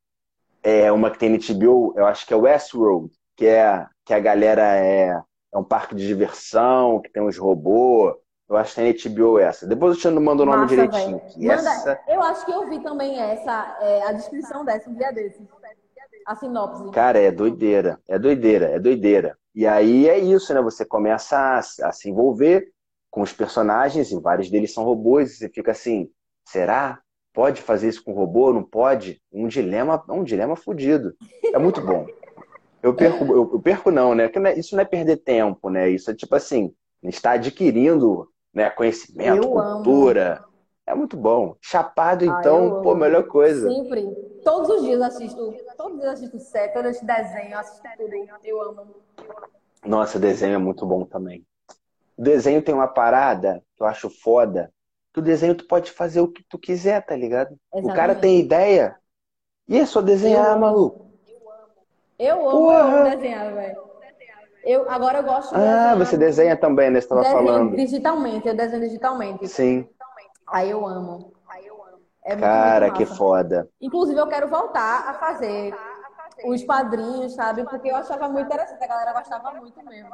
[0.60, 4.18] É uma que tem no HBO, eu acho que é Westworld, que é que a
[4.18, 5.16] galera é,
[5.54, 8.16] é um parque de diversão, que tem uns robôs,
[8.48, 9.66] eu acho que tem HBO essa.
[9.66, 11.20] Depois eu te mando o nome Massa, direitinho.
[11.36, 12.00] Manda, essa...
[12.08, 15.46] Eu acho que eu vi também essa, é, a descrição dessa um dia desses.
[16.26, 16.90] A sinopse.
[16.90, 17.98] Cara, é doideira.
[18.06, 19.38] É doideira, é doideira.
[19.54, 20.60] E aí é isso, né?
[20.62, 22.70] Você começa a, a se envolver
[23.10, 26.10] com os personagens, e vários deles são robôs, e você fica assim,
[26.46, 27.00] será?
[27.32, 28.52] Pode fazer isso com robô?
[28.52, 29.20] Não pode?
[29.32, 31.14] Um dilema, um dilema fodido.
[31.52, 32.06] É muito bom.
[32.82, 34.30] Eu perco, eu, eu perco não, né?
[34.32, 35.88] É, isso não é perder tempo, né?
[35.88, 36.72] Isso é tipo assim,
[37.02, 38.28] está adquirindo
[38.58, 38.68] né?
[38.70, 40.38] Conhecimento, eu cultura.
[40.38, 40.48] Amo.
[40.84, 41.54] É muito bom.
[41.60, 43.70] Chapado, ah, então, pô, melhor coisa.
[43.70, 44.04] Sempre.
[44.42, 45.54] Todos os dias assisto.
[45.76, 48.12] Todos os dias assisto série, todos os desenhos, assisto tudo.
[48.42, 48.86] Eu amo.
[49.86, 51.46] Nossa, desenho é muito bom também.
[52.16, 54.72] O desenho tem uma parada que eu acho foda,
[55.12, 57.56] que o desenho tu pode fazer o que tu quiser, tá ligado?
[57.72, 57.92] Exatamente.
[57.92, 58.96] O cara tem ideia
[59.68, 61.12] e é só desenhar, eu maluco.
[62.18, 63.87] Eu amo, eu amo desenhar, velho.
[64.64, 65.60] Eu, agora eu gosto de Ah,
[65.94, 65.96] desenhar.
[65.98, 67.00] você desenha também, né?
[67.00, 67.76] Você tava desenho falando.
[67.76, 69.48] Digitalmente, eu desenho digitalmente.
[69.48, 69.88] Sim.
[70.46, 71.32] Aí eu amo.
[72.24, 73.68] É Cara, muito que foda.
[73.80, 75.74] Inclusive, eu quero voltar a fazer
[76.44, 77.64] os quadrinhos, sabe?
[77.64, 80.10] Porque eu achava muito interessante, a galera gostava muito mesmo.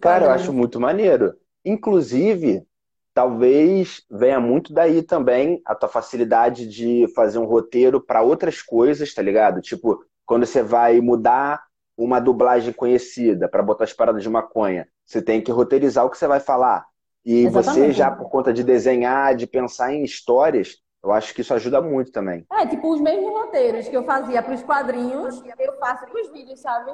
[0.00, 1.34] Cara, eu acho muito maneiro.
[1.64, 2.64] Inclusive,
[3.12, 9.12] talvez venha muito daí também a tua facilidade de fazer um roteiro para outras coisas,
[9.12, 9.60] tá ligado?
[9.60, 11.60] Tipo, quando você vai mudar
[12.04, 16.16] uma dublagem conhecida para botar as paradas de maconha, você tem que roteirizar o que
[16.16, 16.86] você vai falar.
[17.24, 17.88] E Exatamente.
[17.88, 21.80] você já, por conta de desenhar, de pensar em histórias, eu acho que isso ajuda
[21.80, 22.46] muito também.
[22.52, 26.32] É, tipo, os mesmos roteiros que eu fazia para os quadrinhos, eu faço para os
[26.32, 26.92] vídeos, sabe?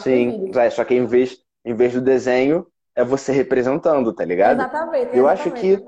[0.00, 4.60] Sim, é, só que em vez, em vez do desenho, é você representando, tá ligado?
[4.60, 5.16] Exatamente.
[5.16, 5.84] Eu acho que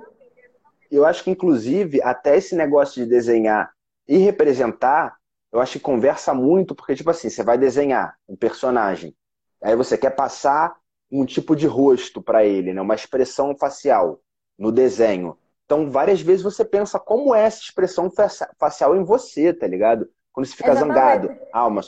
[0.90, 3.72] eu acho que inclusive até esse negócio de desenhar
[4.06, 5.15] e representar,
[5.56, 9.14] eu acho que conversa muito, porque tipo assim, você vai desenhar um personagem,
[9.62, 10.76] aí você quer passar
[11.10, 14.20] um tipo de rosto para ele, né, uma expressão facial
[14.58, 15.36] no desenho.
[15.64, 18.10] Então, várias vezes você pensa como é essa expressão
[18.58, 20.08] facial em você, tá ligado?
[20.32, 20.94] Quando você fica Exatamente.
[20.94, 21.80] zangado, ah, uma,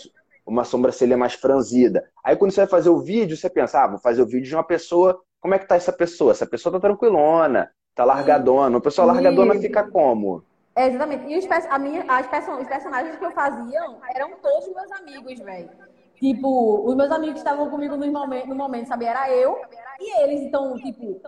[0.46, 2.08] uma sobrancelha mais franzida.
[2.24, 4.54] Aí quando você vai fazer o vídeo, você pensa, ah, vou fazer o vídeo de
[4.54, 6.32] uma pessoa, como é que tá essa pessoa?
[6.32, 8.76] Essa pessoa tá tranquilona, tá largadona.
[8.76, 10.42] Uma pessoa largadona fica como?
[10.78, 11.26] É, exatamente.
[11.26, 13.80] E os, a minha, as person, os personagens que eu fazia
[14.14, 15.70] eram todos meus amigos, velho.
[16.14, 19.04] Tipo, os meus amigos que estavam comigo no momento, no momento, sabe?
[19.04, 19.60] Era eu
[19.98, 20.40] e eles.
[20.42, 21.20] Então, tipo,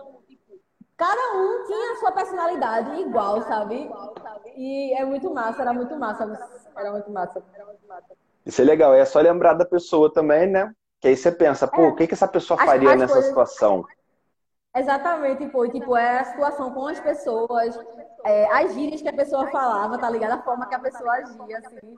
[0.95, 3.91] cada um tinha a sua personalidade igual, sabe?
[4.55, 6.23] E é muito massa, era muito massa.
[6.77, 7.43] Era muito massa.
[8.45, 10.73] Isso é legal, é só lembrar da pessoa também, né?
[11.01, 11.87] Que aí você pensa, pô, é.
[11.89, 13.85] o que, que essa pessoa faria nessa situação?
[14.73, 17.77] Exatamente, pô, tipo, é a situação com as pessoas,
[18.25, 20.31] é, as gírias que a pessoa falava, tá ligado?
[20.31, 21.95] A forma que a pessoa agia, assim.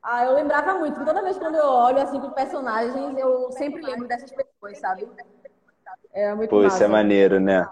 [0.00, 4.06] Ah, eu lembrava muito, toda vez quando eu olho, assim, pro personagens, eu sempre lembro
[4.06, 5.08] dessas pessoas, sabe?
[6.12, 6.76] É muito Pô, massa.
[6.76, 7.68] isso é maneiro, né?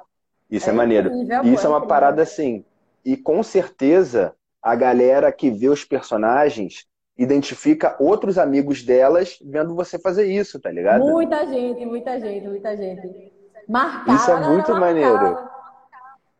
[0.50, 1.08] Isso é, é maneiro.
[1.08, 2.64] Incrível, isso é uma parada assim.
[3.04, 9.98] E com certeza a galera que vê os personagens identifica outros amigos delas vendo você
[9.98, 11.04] fazer isso, tá ligado?
[11.04, 13.35] Muita gente, muita gente, muita gente.
[13.68, 15.38] Marcava, isso é muito maneiro.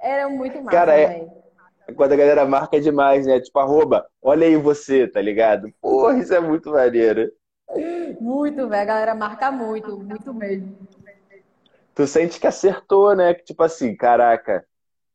[0.00, 1.26] Era muito massa, Cara, é...
[1.94, 3.40] Quando a galera marca demais, né?
[3.40, 5.72] Tipo, arroba, olha aí você, tá ligado?
[5.80, 7.30] Porra, isso é muito maneiro.
[8.20, 8.82] Muito, velho.
[8.82, 10.76] A galera marca muito, muito mesmo
[11.96, 13.32] tu sente que acertou, né?
[13.32, 14.64] Que tipo assim, caraca,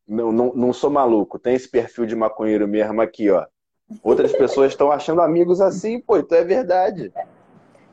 [0.07, 3.45] não, não, não sou maluco, tem esse perfil de maconheiro mesmo aqui, ó.
[4.01, 7.13] Outras pessoas estão achando amigos assim, pô, então é verdade.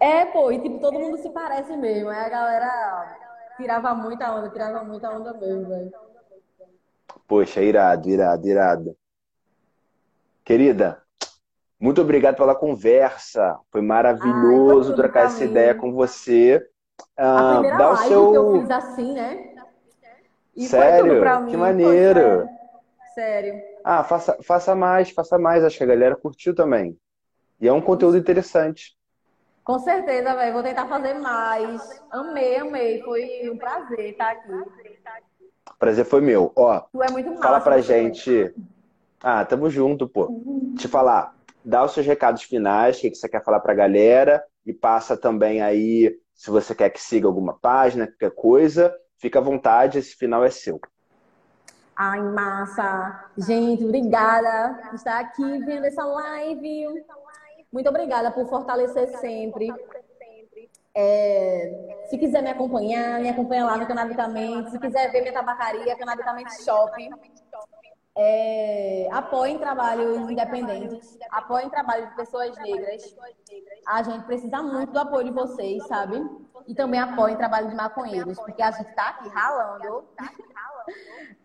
[0.00, 2.08] É, pô, e tipo, todo mundo se parece mesmo.
[2.08, 3.16] Aí a galera
[3.58, 5.92] tirava muita onda, tirava muita onda mesmo, velho.
[7.26, 8.96] Poxa, irado, irado, irado.
[10.44, 11.02] Querida,
[11.78, 13.58] muito obrigado pela conversa.
[13.70, 16.66] Foi maravilhoso Ai, trocar essa ideia com você.
[17.16, 18.30] Ah, a primeira dá o seu...
[18.30, 19.54] que eu fiz assim, né?
[20.56, 21.20] E sério?
[21.48, 22.20] Que maneiro.
[22.20, 22.48] sério.
[23.14, 23.62] sério.
[23.84, 25.62] Ah, faça, faça mais, faça mais.
[25.62, 26.98] Acho que a galera curtiu também.
[27.60, 28.97] E é um conteúdo interessante.
[29.68, 30.54] Com certeza, velho.
[30.54, 32.02] Vou tentar fazer mais.
[32.10, 33.02] Amei, amei.
[33.02, 34.50] Foi um prazer estar aqui.
[35.78, 36.50] Prazer foi meu.
[36.56, 38.54] Ó, tu é muito massa, fala pra gente.
[39.22, 40.24] Ah, tamo junto, pô.
[40.24, 40.74] Uhum.
[40.74, 44.72] Te falar, dá os seus recados finais, o que você quer falar pra galera e
[44.72, 49.98] passa também aí se você quer que siga alguma página, qualquer coisa, fica à vontade,
[49.98, 50.80] esse final é seu.
[51.94, 53.28] Ai, massa!
[53.36, 57.04] Gente, obrigada por estar aqui vendo essa live.
[57.72, 59.68] Muito obrigada por fortalecer sempre.
[60.94, 64.70] É, se quiser me acompanhar, me acompanha lá no Canabicamente.
[64.70, 66.92] Se quiser ver minha tabacaria, Canabicamente Shop.
[68.20, 73.14] É, apoiem trabalhos independentes, apoiem trabalho de pessoas negras.
[73.86, 76.20] A gente precisa muito do apoio de vocês, sabe?
[76.66, 80.04] E também apoiem trabalho de maconheiros, porque a gente está aqui ralando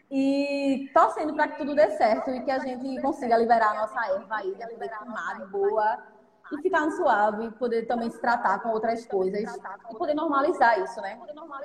[0.10, 4.08] e torcendo para que tudo dê certo e que a gente consiga liberar a nossa
[4.08, 4.68] erva aí, né?
[4.68, 6.13] poder fumar boa
[6.58, 9.56] e ficar suave, poder também se tratar com outras coisas
[9.92, 11.20] e poder normalizar isso, né?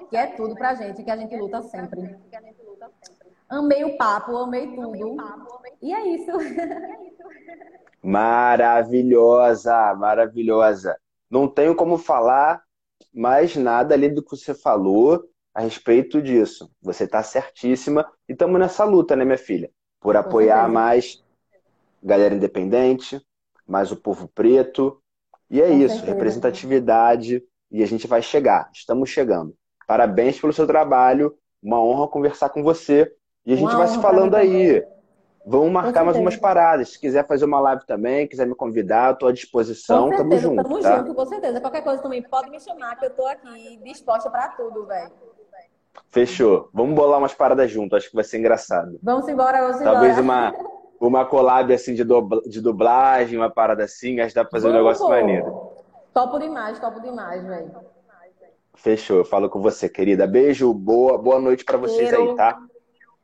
[0.09, 2.16] Que é tudo pra gente, que a gente luta sempre.
[3.49, 5.16] Amei o papo, amei tudo.
[5.80, 6.32] E é isso.
[8.03, 10.97] Maravilhosa, maravilhosa.
[11.30, 12.62] Não tenho como falar
[13.12, 15.24] mais nada além do que você falou
[15.55, 16.70] a respeito disso.
[16.80, 19.70] Você está certíssima e estamos nessa luta, né, minha filha?
[20.01, 21.22] Por apoiar mais
[22.03, 23.20] galera independente,
[23.69, 25.01] mais o povo preto.
[25.51, 26.12] E é Com isso, certeza.
[26.12, 28.69] representatividade e a gente vai chegar.
[28.73, 29.55] Estamos chegando.
[29.87, 31.35] Parabéns pelo seu trabalho.
[31.62, 33.12] Uma honra conversar com você.
[33.45, 34.85] E a gente Uma vai se falando aí.
[35.47, 36.91] Vamos marcar mais umas paradas.
[36.91, 40.11] Se quiser fazer uma live também, quiser me convidar, estou à disposição.
[40.11, 40.99] Com Tamo certeza, junto, tamo tá?
[40.99, 41.61] junto, com certeza.
[41.61, 45.11] Qualquer coisa também pode me chamar, que eu tô aqui disposta pra tudo, velho.
[46.11, 46.69] Fechou.
[46.73, 47.97] Vamos bolar umas paradas junto.
[47.97, 48.99] Acho que vai ser engraçado.
[49.03, 50.23] Vamos embora, vamos Talvez embora.
[50.23, 50.55] uma,
[51.01, 54.21] uma collab assim de, dubla- de dublagem, uma parada assim.
[54.21, 55.11] Acho que dá pra fazer um Vamos, negócio pô.
[55.11, 55.71] maneiro.
[56.13, 57.71] Topo demais, topo demais, velho.
[58.75, 59.19] Fechou.
[59.19, 60.27] Eu falo com você, querida.
[60.27, 60.73] Beijo.
[60.73, 62.59] Boa, boa noite pra vocês aí, tá?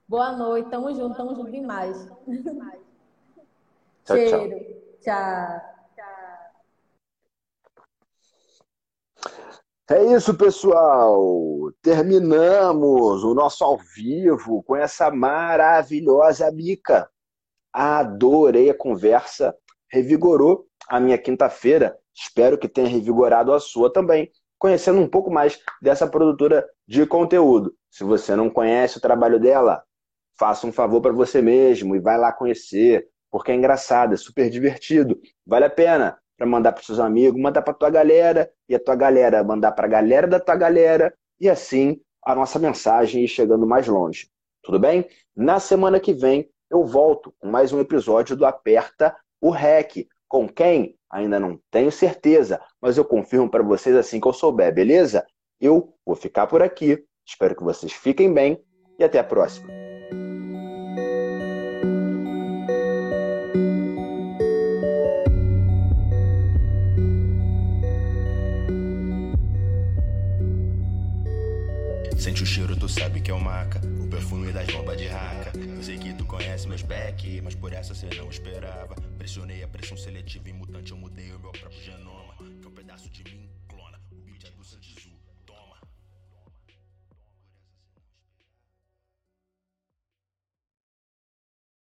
[0.07, 1.97] Boa noite, tamo junto, tamo junto demais.
[4.05, 4.17] Tchau, tchau.
[4.19, 4.61] Cheiro.
[5.01, 5.61] Tchau.
[9.91, 11.71] É isso, pessoal.
[11.83, 17.11] Terminamos o nosso ao vivo com essa maravilhosa Mica.
[17.75, 19.53] Adorei a conversa,
[19.91, 21.99] revigorou a minha quinta-feira.
[22.15, 27.75] Espero que tenha revigorado a sua também, conhecendo um pouco mais dessa produtora de conteúdo.
[27.91, 29.83] Se você não conhece o trabalho dela,
[30.39, 34.49] faça um favor para você mesmo e vai lá conhecer, porque é engraçado, é super
[34.49, 38.81] divertido, vale a pena para mandar para seus amigos, mandar para tua galera e a
[38.81, 43.29] tua galera mandar para a galera da tua galera e assim a nossa mensagem ir
[43.29, 44.29] chegando mais longe.
[44.63, 45.09] Tudo bem?
[45.37, 50.09] Na semana que vem eu volto com mais um episódio do Aperta o REC.
[50.27, 50.97] Com quem?
[51.09, 55.25] Ainda não tenho certeza, mas eu confirmo para vocês assim que eu souber, beleza?
[55.61, 57.05] Eu vou ficar por aqui.
[57.25, 58.61] Espero que vocês fiquem bem
[58.99, 59.69] e até a próxima.
[72.19, 73.94] Sente o cheiro, tu sabe que é o maca.
[74.15, 75.51] Perfume das bombas de raca.
[75.59, 78.95] Eu sei que tu conhece meus back, mas por essa cê não esperava.
[79.19, 82.14] Pressionei a pressão seletiva em mutante, eu mudei o meu próprio genoma.